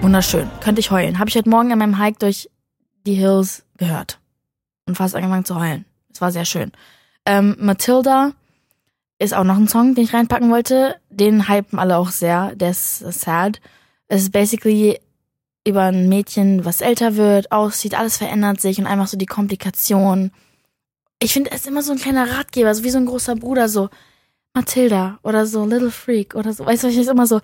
Wunderschön. 0.00 0.50
Könnte 0.60 0.80
ich 0.80 0.90
heulen. 0.90 1.18
Habe 1.18 1.28
ich 1.28 1.36
heute 1.36 1.50
Morgen 1.50 1.72
an 1.72 1.78
meinem 1.78 1.98
Hike 1.98 2.18
durch 2.18 2.50
die 3.06 3.14
Hills 3.14 3.64
gehört. 3.76 4.18
Und 4.86 4.96
fast 4.96 5.14
angefangen 5.14 5.44
zu 5.44 5.54
heulen. 5.60 5.84
Es 6.12 6.20
war 6.20 6.32
sehr 6.32 6.46
schön. 6.46 6.72
Ähm, 7.26 7.56
Matilda 7.60 8.32
ist 9.18 9.34
auch 9.34 9.44
noch 9.44 9.56
ein 9.56 9.68
Song, 9.68 9.94
den 9.94 10.04
ich 10.04 10.14
reinpacken 10.14 10.50
wollte. 10.50 10.96
Den 11.10 11.48
hypen 11.48 11.78
alle 11.78 11.98
auch 11.98 12.10
sehr. 12.10 12.54
Der 12.56 12.70
ist 12.70 13.00
sad. 13.00 13.60
Es 14.08 14.22
ist 14.22 14.32
basically 14.32 14.98
über 15.66 15.82
ein 15.84 16.08
Mädchen, 16.08 16.64
was 16.64 16.80
älter 16.80 17.16
wird, 17.16 17.52
aussieht, 17.52 17.94
alles 17.94 18.16
verändert 18.16 18.60
sich 18.60 18.78
und 18.78 18.86
einfach 18.86 19.06
so 19.06 19.18
die 19.18 19.26
Komplikation. 19.26 20.30
Ich 21.20 21.32
finde, 21.32 21.50
er 21.50 21.56
ist 21.56 21.66
immer 21.66 21.82
so 21.82 21.92
ein 21.92 21.98
kleiner 21.98 22.30
Ratgeber, 22.30 22.74
so 22.74 22.84
wie 22.84 22.90
so 22.90 22.98
ein 22.98 23.06
großer 23.06 23.36
Bruder, 23.36 23.68
so 23.68 23.90
Matilda 24.54 25.18
oder 25.22 25.46
so 25.46 25.64
Little 25.66 25.90
Freak 25.90 26.34
oder 26.34 26.52
so. 26.52 26.64
Weißt 26.64 26.84
du, 26.84 26.88
ich 26.88 26.96
ist 26.96 27.10
immer 27.10 27.26
so, 27.26 27.40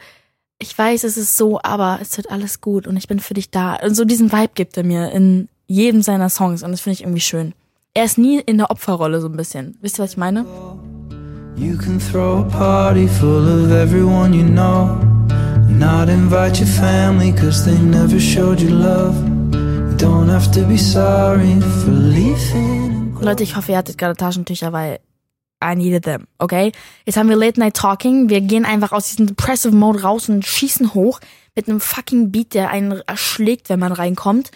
ich 0.58 0.76
weiß, 0.76 1.04
es 1.04 1.16
ist 1.16 1.36
so, 1.36 1.60
aber 1.62 1.98
es 2.00 2.16
wird 2.16 2.30
alles 2.30 2.60
gut 2.60 2.86
und 2.86 2.96
ich 2.96 3.08
bin 3.08 3.20
für 3.20 3.34
dich 3.34 3.50
da. 3.50 3.74
Und 3.76 3.94
so 3.94 4.04
diesen 4.04 4.32
Vibe 4.32 4.52
gibt 4.54 4.76
er 4.76 4.84
mir 4.84 5.10
in 5.12 5.48
jedem 5.66 6.02
seiner 6.02 6.30
Songs 6.30 6.62
und 6.62 6.70
das 6.70 6.80
finde 6.80 6.94
ich 6.94 7.02
irgendwie 7.02 7.20
schön. 7.20 7.52
Er 7.92 8.04
ist 8.04 8.18
nie 8.18 8.40
in 8.40 8.58
der 8.58 8.70
Opferrolle 8.70 9.20
so 9.20 9.28
ein 9.28 9.36
bisschen. 9.36 9.76
Wisst 9.80 9.98
ihr, 9.98 10.04
was 10.04 10.12
ich 10.12 10.16
meine? 10.16 10.46
You 11.56 11.76
can 11.76 12.00
throw 12.00 12.38
a 12.38 12.42
party 12.42 13.06
full 13.06 13.64
of 13.64 13.70
everyone 13.70 14.34
you 14.34 14.44
know. 14.44 15.13
Not 15.78 16.08
invite 16.08 16.60
your 16.60 16.68
family 16.68 17.32
cause 17.32 17.64
they 17.64 17.78
never 17.78 18.20
showed 18.20 18.60
you 18.60 18.70
love. 18.70 19.16
You 19.52 19.96
don't 19.96 20.28
have 20.28 20.50
to 20.52 20.64
be 20.66 20.78
sorry 20.78 21.60
for 21.60 21.90
leaving. 21.90 23.16
Leute, 23.20 23.42
ich 23.42 23.56
hoffe, 23.56 23.72
ihr 23.72 23.78
hattet 23.78 23.98
gerade 23.98 24.16
Taschentücher, 24.16 24.72
weil 24.72 25.00
I 25.62 25.74
needed 25.74 26.04
them, 26.04 26.26
okay? 26.38 26.72
Jetzt 27.06 27.16
haben 27.16 27.28
wir 27.28 27.36
Late 27.36 27.58
Night 27.58 27.74
Talking. 27.74 28.28
Wir 28.28 28.40
gehen 28.40 28.64
einfach 28.64 28.92
aus 28.92 29.08
diesem 29.08 29.26
Depressive 29.26 29.74
Mode 29.74 30.02
raus 30.02 30.28
und 30.28 30.44
schießen 30.44 30.94
hoch 30.94 31.20
mit 31.56 31.68
einem 31.68 31.80
fucking 31.80 32.30
Beat, 32.30 32.54
der 32.54 32.70
einen 32.70 33.00
erschlägt, 33.06 33.68
wenn 33.68 33.80
man 33.80 33.92
reinkommt. 33.92 34.50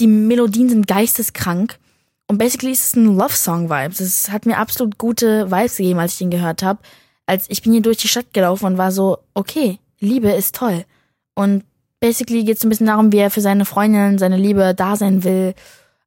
Die 0.00 0.06
Melodien 0.06 0.68
sind 0.68 0.86
geisteskrank. 0.86 1.78
Und 2.26 2.38
basically 2.38 2.72
ist 2.72 2.86
es 2.86 2.96
ein 2.96 3.16
Love-Song-Vibes. 3.16 4.00
Es 4.00 4.30
hat 4.30 4.46
mir 4.46 4.58
absolut 4.58 4.98
gute 4.98 5.50
Vibes 5.50 5.76
gegeben, 5.76 5.98
als 6.00 6.14
ich 6.14 6.22
ihn 6.22 6.30
gehört 6.30 6.62
habe. 6.62 6.80
Als 7.26 7.46
ich 7.48 7.62
bin 7.62 7.72
hier 7.72 7.82
durch 7.82 7.98
die 7.98 8.08
Stadt 8.08 8.32
gelaufen 8.32 8.66
und 8.66 8.78
war 8.78 8.90
so, 8.90 9.18
okay, 9.34 9.78
Liebe 10.02 10.30
ist 10.30 10.54
toll. 10.54 10.84
Und 11.34 11.64
basically 12.00 12.44
geht 12.44 12.58
es 12.58 12.64
ein 12.64 12.68
bisschen 12.68 12.88
darum, 12.88 13.12
wie 13.12 13.18
er 13.18 13.30
für 13.30 13.40
seine 13.40 13.64
Freundin, 13.64 14.18
seine 14.18 14.36
Liebe 14.36 14.74
da 14.74 14.96
sein 14.96 15.24
will, 15.24 15.54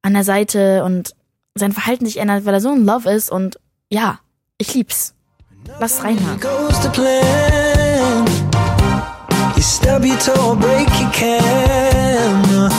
an 0.02 0.14
der 0.14 0.24
Seite 0.24 0.84
und 0.84 1.16
sein 1.56 1.72
Verhalten 1.72 2.06
sich 2.06 2.18
ändert, 2.18 2.46
weil 2.46 2.54
er 2.54 2.62
so 2.62 2.72
in 2.72 2.86
Love 2.86 3.10
ist 3.10 3.32
und 3.32 3.58
ja, 3.90 4.20
ich 4.58 4.74
lieb's. 4.74 5.14
Lass 5.80 6.04
reinhören. 6.04 6.40
Plan. 6.92 8.26
You 9.56 9.62
stub 9.62 10.06
your 10.06 10.20
toe, 10.20 10.56
break 10.56 10.88
your 11.00 11.10
can. 11.12 12.70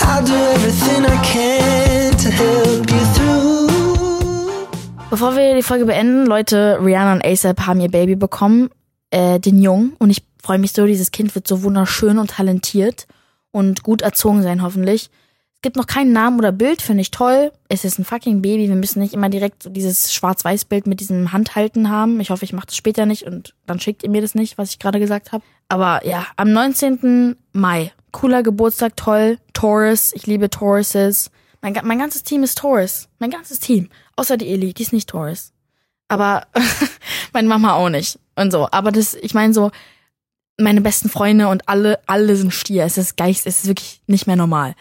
I'll 0.00 0.24
do 0.24 0.34
everything 0.54 1.04
I 1.04 1.18
can 1.22 2.16
to 2.16 2.30
help 2.30 2.90
you 2.90 3.04
through. 3.14 3.68
Bevor 5.10 5.36
wir 5.36 5.54
die 5.54 5.62
Folge 5.62 5.84
beenden, 5.84 6.26
Leute, 6.26 6.78
Rihanna 6.80 7.14
und 7.14 7.24
ASAP 7.24 7.66
haben 7.66 7.80
ihr 7.80 7.90
Baby 7.90 8.14
bekommen, 8.14 8.70
äh, 9.10 9.38
den 9.40 9.62
Jungen. 9.62 9.94
Und 9.98 10.10
ich 10.10 10.22
freue 10.42 10.58
mich 10.58 10.72
so, 10.72 10.86
dieses 10.86 11.10
Kind 11.10 11.34
wird 11.34 11.48
so 11.48 11.62
wunderschön 11.62 12.18
und 12.18 12.30
talentiert 12.30 13.06
und 13.50 13.82
gut 13.82 14.02
erzogen 14.02 14.42
sein, 14.42 14.62
hoffentlich. 14.62 15.10
Es 15.58 15.62
gibt 15.62 15.76
noch 15.76 15.86
keinen 15.86 16.12
Namen 16.12 16.38
oder 16.38 16.52
Bild, 16.52 16.80
finde 16.80 17.00
ich 17.00 17.10
toll. 17.10 17.50
Es 17.68 17.84
ist 17.84 17.98
ein 17.98 18.04
fucking 18.04 18.42
Baby. 18.42 18.68
Wir 18.68 18.76
müssen 18.76 19.00
nicht 19.00 19.12
immer 19.12 19.28
direkt 19.28 19.64
so 19.64 19.70
dieses 19.70 20.14
Schwarz-Weiß-Bild 20.14 20.86
mit 20.86 21.00
diesem 21.00 21.32
Handhalten 21.32 21.90
haben. 21.90 22.20
Ich 22.20 22.30
hoffe, 22.30 22.44
ich 22.44 22.52
mache 22.52 22.66
das 22.66 22.76
später 22.76 23.06
nicht 23.06 23.24
und 23.24 23.54
dann 23.66 23.80
schickt 23.80 24.04
ihr 24.04 24.10
mir 24.10 24.20
das 24.20 24.36
nicht, 24.36 24.56
was 24.56 24.70
ich 24.70 24.78
gerade 24.78 25.00
gesagt 25.00 25.32
habe. 25.32 25.42
Aber 25.68 26.06
ja, 26.06 26.28
am 26.36 26.52
19. 26.52 27.34
Mai. 27.52 27.92
Cooler 28.12 28.44
Geburtstag, 28.44 28.96
toll. 28.96 29.38
Taurus, 29.52 30.12
ich 30.14 30.28
liebe 30.28 30.48
Tauruses. 30.48 31.32
Mein, 31.60 31.76
mein 31.82 31.98
ganzes 31.98 32.22
Team 32.22 32.44
ist 32.44 32.58
Taurus. 32.58 33.08
Mein 33.18 33.30
ganzes 33.30 33.58
Team. 33.58 33.88
Außer 34.14 34.36
die 34.36 34.46
Eli, 34.48 34.72
die 34.74 34.82
ist 34.84 34.92
nicht 34.92 35.08
Taurus. 35.08 35.52
Aber 36.08 36.46
meine 37.32 37.48
Mama 37.48 37.74
auch 37.74 37.88
nicht. 37.88 38.18
Und 38.36 38.50
so. 38.50 38.68
Aber 38.70 38.92
das, 38.92 39.14
ich 39.14 39.34
meine 39.34 39.52
so, 39.54 39.70
meine 40.58 40.80
besten 40.80 41.08
Freunde 41.08 41.48
und 41.48 41.68
alle, 41.68 42.00
alle 42.06 42.34
sind 42.36 42.52
Stier. 42.52 42.84
Es 42.84 42.98
ist 42.98 43.16
Geist, 43.16 43.46
es 43.46 43.60
ist 43.60 43.68
wirklich 43.68 44.00
nicht 44.06 44.26
mehr 44.26 44.36
normal. 44.36 44.74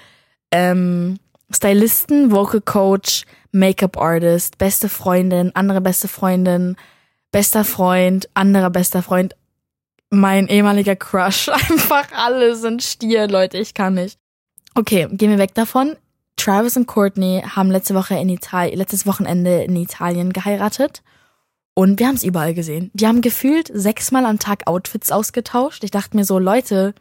Ähm, 0.51 1.19
Stylisten, 1.51 2.31
Vocal 2.31 2.61
Coach, 2.61 3.23
Make-up 3.51 3.97
Artist, 3.97 4.57
beste 4.57 4.89
Freundin, 4.89 5.51
andere 5.55 5.81
beste 5.81 6.07
Freundin, 6.07 6.75
bester 7.31 7.63
Freund, 7.63 8.29
anderer 8.33 8.69
bester 8.69 9.01
Freund, 9.01 9.35
mein 10.09 10.47
ehemaliger 10.47 10.95
Crush. 10.95 11.49
Einfach 11.69 12.07
alle 12.13 12.55
sind 12.55 12.83
Stier, 12.83 13.27
Leute, 13.27 13.57
ich 13.57 13.73
kann 13.73 13.93
nicht. 13.93 14.19
Okay, 14.75 15.07
gehen 15.11 15.31
wir 15.31 15.37
weg 15.37 15.53
davon. 15.53 15.95
Travis 16.35 16.77
und 16.77 16.85
Courtney 16.85 17.43
haben 17.43 17.71
letzte 17.71 17.95
Woche 17.95 18.15
in 18.15 18.29
Italien, 18.29 18.77
letztes 18.77 19.07
Wochenende 19.07 19.63
in 19.63 19.75
Italien 19.75 20.33
geheiratet. 20.33 21.01
Und 21.77 21.99
wir 21.99 22.07
haben 22.07 22.15
es 22.15 22.23
überall 22.23 22.55
gesehen. 22.55 22.89
Die 22.95 23.05
haben 23.05 23.21
gefühlt 23.21 23.69
sechsmal 23.71 24.25
am 24.25 24.39
Tag 24.39 24.65
Outfits 24.65 25.11
ausgetauscht. 25.11 25.83
Ich 25.83 25.91
dachte 25.91 26.17
mir 26.17 26.25
so, 26.25 26.39
Leute, 26.39 26.95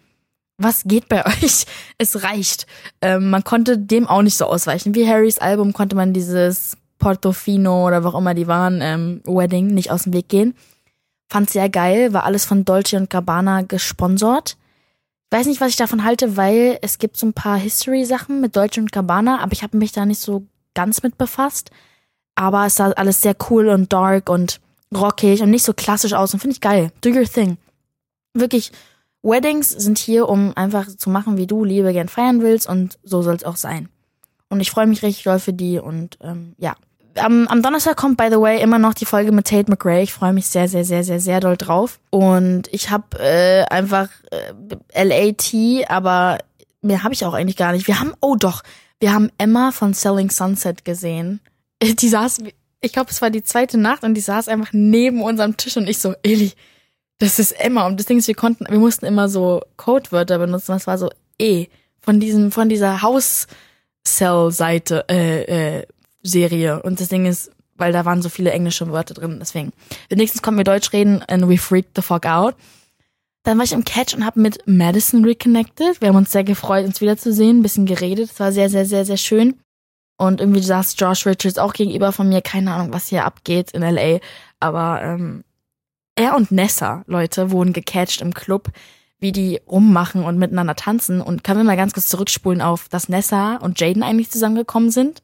was 0.58 0.82
geht 0.84 1.08
bei 1.08 1.24
euch? 1.42 1.64
Es 1.96 2.22
reicht. 2.22 2.66
Ähm, 3.00 3.30
man 3.30 3.42
konnte 3.42 3.78
dem 3.78 4.06
auch 4.06 4.20
nicht 4.20 4.36
so 4.36 4.44
ausweichen. 4.44 4.94
Wie 4.94 5.08
Harrys 5.08 5.38
Album 5.38 5.72
konnte 5.72 5.96
man 5.96 6.12
dieses 6.12 6.76
Portofino 6.98 7.86
oder 7.86 8.04
wo 8.04 8.08
auch 8.08 8.18
immer 8.18 8.34
die 8.34 8.48
waren, 8.48 8.80
ähm, 8.82 9.22
Wedding 9.24 9.68
nicht 9.68 9.90
aus 9.90 10.02
dem 10.02 10.12
Weg 10.12 10.28
gehen. 10.28 10.54
Fand 11.30 11.48
sehr 11.48 11.70
geil, 11.70 12.12
war 12.12 12.24
alles 12.24 12.44
von 12.44 12.66
Dolce 12.66 12.98
und 12.98 13.08
Gabbana 13.08 13.62
gesponsert. 13.62 14.58
Weiß 15.30 15.46
nicht, 15.46 15.62
was 15.62 15.70
ich 15.70 15.76
davon 15.76 16.04
halte, 16.04 16.36
weil 16.36 16.78
es 16.82 16.98
gibt 16.98 17.16
so 17.16 17.26
ein 17.26 17.32
paar 17.32 17.56
History-Sachen 17.56 18.42
mit 18.42 18.54
Dolce 18.54 18.82
und 18.82 18.92
Gabbana, 18.92 19.40
aber 19.40 19.54
ich 19.54 19.62
habe 19.62 19.78
mich 19.78 19.92
da 19.92 20.04
nicht 20.04 20.20
so 20.20 20.44
ganz 20.74 21.02
mit 21.02 21.16
befasst. 21.16 21.70
aber 22.34 22.66
es 22.66 22.74
sah 22.74 22.90
alles 22.90 23.22
sehr 23.22 23.34
cool 23.48 23.68
und 23.68 23.90
dark 23.90 24.28
und 24.28 24.60
rockig 24.94 25.42
und 25.42 25.50
nicht 25.50 25.64
so 25.64 25.72
klassisch 25.72 26.12
aus 26.12 26.32
und 26.32 26.40
finde 26.40 26.54
ich 26.54 26.60
geil. 26.60 26.92
Do 27.00 27.10
your 27.10 27.24
thing. 27.24 27.58
Wirklich, 28.34 28.72
Weddings 29.22 29.70
sind 29.70 29.98
hier, 29.98 30.28
um 30.28 30.52
einfach 30.56 30.86
zu 30.86 31.10
machen, 31.10 31.36
wie 31.36 31.46
du 31.46 31.64
Liebe 31.64 31.92
gern 31.92 32.08
feiern 32.08 32.42
willst 32.42 32.68
und 32.68 32.98
so 33.02 33.22
soll 33.22 33.34
es 33.34 33.44
auch 33.44 33.56
sein. 33.56 33.88
Und 34.48 34.60
ich 34.60 34.70
freue 34.70 34.86
mich 34.86 35.02
richtig 35.02 35.24
doll 35.24 35.38
für 35.38 35.52
die 35.52 35.78
und 35.78 36.18
ähm, 36.22 36.54
ja. 36.58 36.76
Am, 37.16 37.48
am 37.48 37.62
Donnerstag 37.62 37.96
kommt, 37.96 38.18
by 38.18 38.28
the 38.30 38.38
way, 38.38 38.60
immer 38.60 38.78
noch 38.78 38.92
die 38.92 39.06
Folge 39.06 39.32
mit 39.32 39.46
Tate 39.46 39.70
McRae. 39.70 40.02
Ich 40.02 40.12
freue 40.12 40.34
mich 40.34 40.46
sehr, 40.46 40.68
sehr, 40.68 40.84
sehr, 40.84 41.02
sehr, 41.02 41.18
sehr 41.18 41.40
doll 41.40 41.56
drauf. 41.56 41.98
Und 42.10 42.68
ich 42.72 42.90
habe 42.90 43.18
äh, 43.18 43.64
einfach 43.64 44.10
äh, 44.30 45.02
LAT, 45.02 45.90
aber 45.90 46.38
mehr 46.82 47.02
habe 47.02 47.14
ich 47.14 47.24
auch 47.24 47.32
eigentlich 47.32 47.56
gar 47.56 47.72
nicht. 47.72 47.86
Wir 47.86 48.00
haben, 48.00 48.12
oh 48.20 48.36
doch, 48.36 48.62
wir 49.00 49.14
haben 49.14 49.30
Emma 49.38 49.72
von 49.72 49.94
Selling 49.94 50.30
Sunset 50.30 50.84
gesehen. 50.84 51.40
Die 51.82 52.08
saß, 52.08 52.38
ich 52.80 52.92
glaube, 52.92 53.10
es 53.10 53.22
war 53.22 53.30
die 53.30 53.42
zweite 53.42 53.78
Nacht 53.78 54.04
und 54.04 54.14
die 54.14 54.20
saß 54.20 54.48
einfach 54.48 54.72
neben 54.72 55.22
unserem 55.22 55.56
Tisch 55.56 55.76
und 55.76 55.88
ich 55.88 55.98
so, 55.98 56.14
Eli, 56.22 56.52
das 57.18 57.38
ist 57.38 57.52
Emma. 57.52 57.86
Und 57.86 57.98
das 57.98 58.06
Ding 58.06 58.18
ist, 58.18 58.28
wir 58.28 58.34
konnten, 58.34 58.66
wir 58.68 58.78
mussten 58.78 59.06
immer 59.06 59.28
so 59.28 59.62
Codewörter 59.76 60.38
benutzen. 60.38 60.72
Das 60.72 60.86
war 60.86 60.98
so 60.98 61.10
E 61.38 61.66
von 62.00 62.20
diesem, 62.20 62.52
von 62.52 62.68
dieser 62.68 63.00
House-Cell-Seite, 63.02 65.06
äh, 65.08 65.78
äh, 65.78 65.86
Serie. 66.22 66.82
Und 66.82 67.00
das 67.00 67.08
Ding 67.08 67.26
ist, 67.26 67.50
weil 67.76 67.92
da 67.92 68.04
waren 68.04 68.22
so 68.22 68.28
viele 68.28 68.52
englische 68.52 68.90
Wörter 68.90 69.14
drin, 69.14 69.38
deswegen. 69.40 69.72
Wenigstens 70.08 70.42
konnten 70.42 70.58
wir 70.58 70.64
Deutsch 70.64 70.92
reden 70.92 71.22
and 71.28 71.48
we 71.48 71.58
freaked 71.58 71.96
the 71.96 72.02
fuck 72.02 72.26
out. 72.26 72.54
Dann 73.42 73.58
war 73.58 73.64
ich 73.64 73.72
im 73.72 73.84
Catch 73.84 74.14
und 74.14 74.24
habe 74.24 74.40
mit 74.40 74.66
Madison 74.66 75.24
reconnected. 75.24 76.00
Wir 76.00 76.08
haben 76.08 76.16
uns 76.16 76.32
sehr 76.32 76.42
gefreut, 76.42 76.84
uns 76.84 77.00
wiederzusehen, 77.00 77.60
ein 77.60 77.62
bisschen 77.62 77.86
geredet. 77.86 78.30
Es 78.32 78.40
war 78.40 78.50
sehr, 78.50 78.68
sehr, 78.68 78.86
sehr, 78.86 79.04
sehr 79.04 79.16
schön. 79.16 79.54
Und 80.18 80.40
irgendwie 80.40 80.62
saß 80.62 80.96
Josh 80.98 81.26
Richards 81.26 81.58
auch 81.58 81.72
gegenüber 81.74 82.12
von 82.12 82.28
mir. 82.28 82.40
Keine 82.40 82.72
Ahnung, 82.72 82.92
was 82.92 83.08
hier 83.08 83.24
abgeht 83.24 83.72
in 83.72 83.82
LA. 83.82 84.20
Aber 84.60 85.02
ähm, 85.02 85.44
er 86.14 86.34
und 86.36 86.50
Nessa, 86.50 87.04
Leute, 87.06 87.50
wurden 87.50 87.72
gecatcht 87.74 88.22
im 88.22 88.32
Club, 88.32 88.70
wie 89.18 89.32
die 89.32 89.60
rummachen 89.68 90.24
und 90.24 90.38
miteinander 90.38 90.74
tanzen. 90.74 91.20
Und 91.20 91.44
können 91.44 91.60
wir 91.60 91.64
mal 91.64 91.76
ganz 91.76 91.92
kurz 91.92 92.06
zurückspulen 92.06 92.62
auf, 92.62 92.88
dass 92.88 93.08
Nessa 93.08 93.56
und 93.56 93.78
Jaden 93.80 94.02
eigentlich 94.02 94.30
zusammengekommen 94.30 94.90
sind. 94.90 95.22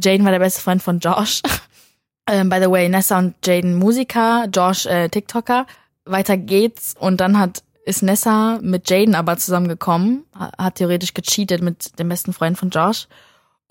Jaden 0.00 0.24
war 0.24 0.32
der 0.32 0.38
beste 0.38 0.60
Freund 0.60 0.82
von 0.82 1.00
Josh. 1.00 1.42
ähm, 2.28 2.48
by 2.48 2.60
the 2.60 2.70
way, 2.70 2.88
Nessa 2.88 3.18
und 3.18 3.34
Jaden 3.44 3.74
Musiker, 3.74 4.46
Josh 4.52 4.86
äh, 4.86 5.08
TikToker. 5.08 5.66
Weiter 6.04 6.36
geht's 6.36 6.94
und 6.98 7.20
dann 7.20 7.38
hat 7.38 7.62
ist 7.84 8.02
Nessa 8.02 8.58
mit 8.62 8.88
Jaden 8.88 9.14
aber 9.14 9.36
zusammengekommen, 9.38 10.24
ha- 10.38 10.52
hat 10.56 10.76
theoretisch 10.76 11.14
gecheatet 11.14 11.62
mit 11.62 11.98
dem 11.98 12.08
besten 12.08 12.32
Freund 12.32 12.56
von 12.56 12.70
Josh. 12.70 13.08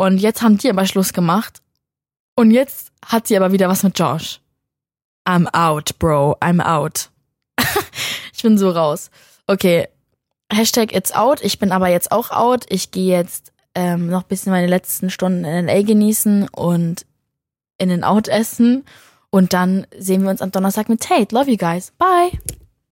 Und 0.02 0.18
jetzt 0.18 0.42
haben 0.42 0.58
die 0.58 0.68
aber 0.68 0.88
Schluss 0.88 1.14
gemacht. 1.14 1.62
Und 2.36 2.50
jetzt 2.50 2.92
hat 3.06 3.28
sie 3.28 3.38
aber 3.38 3.52
wieder 3.52 3.70
was 3.70 3.84
mit 3.84 4.00
Josh. 4.00 4.42
I'm 5.28 5.48
out, 5.54 6.00
bro. 6.00 6.36
I'm 6.40 6.60
out. 6.60 7.12
ich 8.34 8.42
bin 8.42 8.58
so 8.58 8.72
raus. 8.72 9.12
Okay. 9.46 9.90
Hashtag 10.52 10.92
it's 10.92 11.12
out. 11.12 11.44
Ich 11.44 11.60
bin 11.60 11.72
aber 11.72 11.88
jetzt 11.90 12.12
auch 12.12 12.32
out. 12.32 12.66
Ich 12.70 12.90
gehe 12.90 13.16
jetzt 13.16 13.54
ähm, 13.76 14.08
noch 14.08 14.24
ein 14.24 14.28
bisschen 14.28 14.52
meine 14.52 14.66
letzten 14.66 15.12
Stunden 15.12 15.46
in 15.46 15.68
LA 15.68 15.84
genießen 15.84 16.50
und 16.50 17.06
in 17.78 17.90
den 17.90 18.04
Out 18.04 18.28
essen. 18.28 18.86
Und 19.30 19.54
dann 19.54 19.86
sehen 19.96 20.24
wir 20.24 20.32
uns 20.32 20.42
am 20.42 20.50
Donnerstag 20.50 20.90
mit 20.90 21.02
Tate. 21.02 21.36
Love 21.36 21.52
you 21.52 21.58
guys. 21.58 21.92
Bye. 22.00 22.32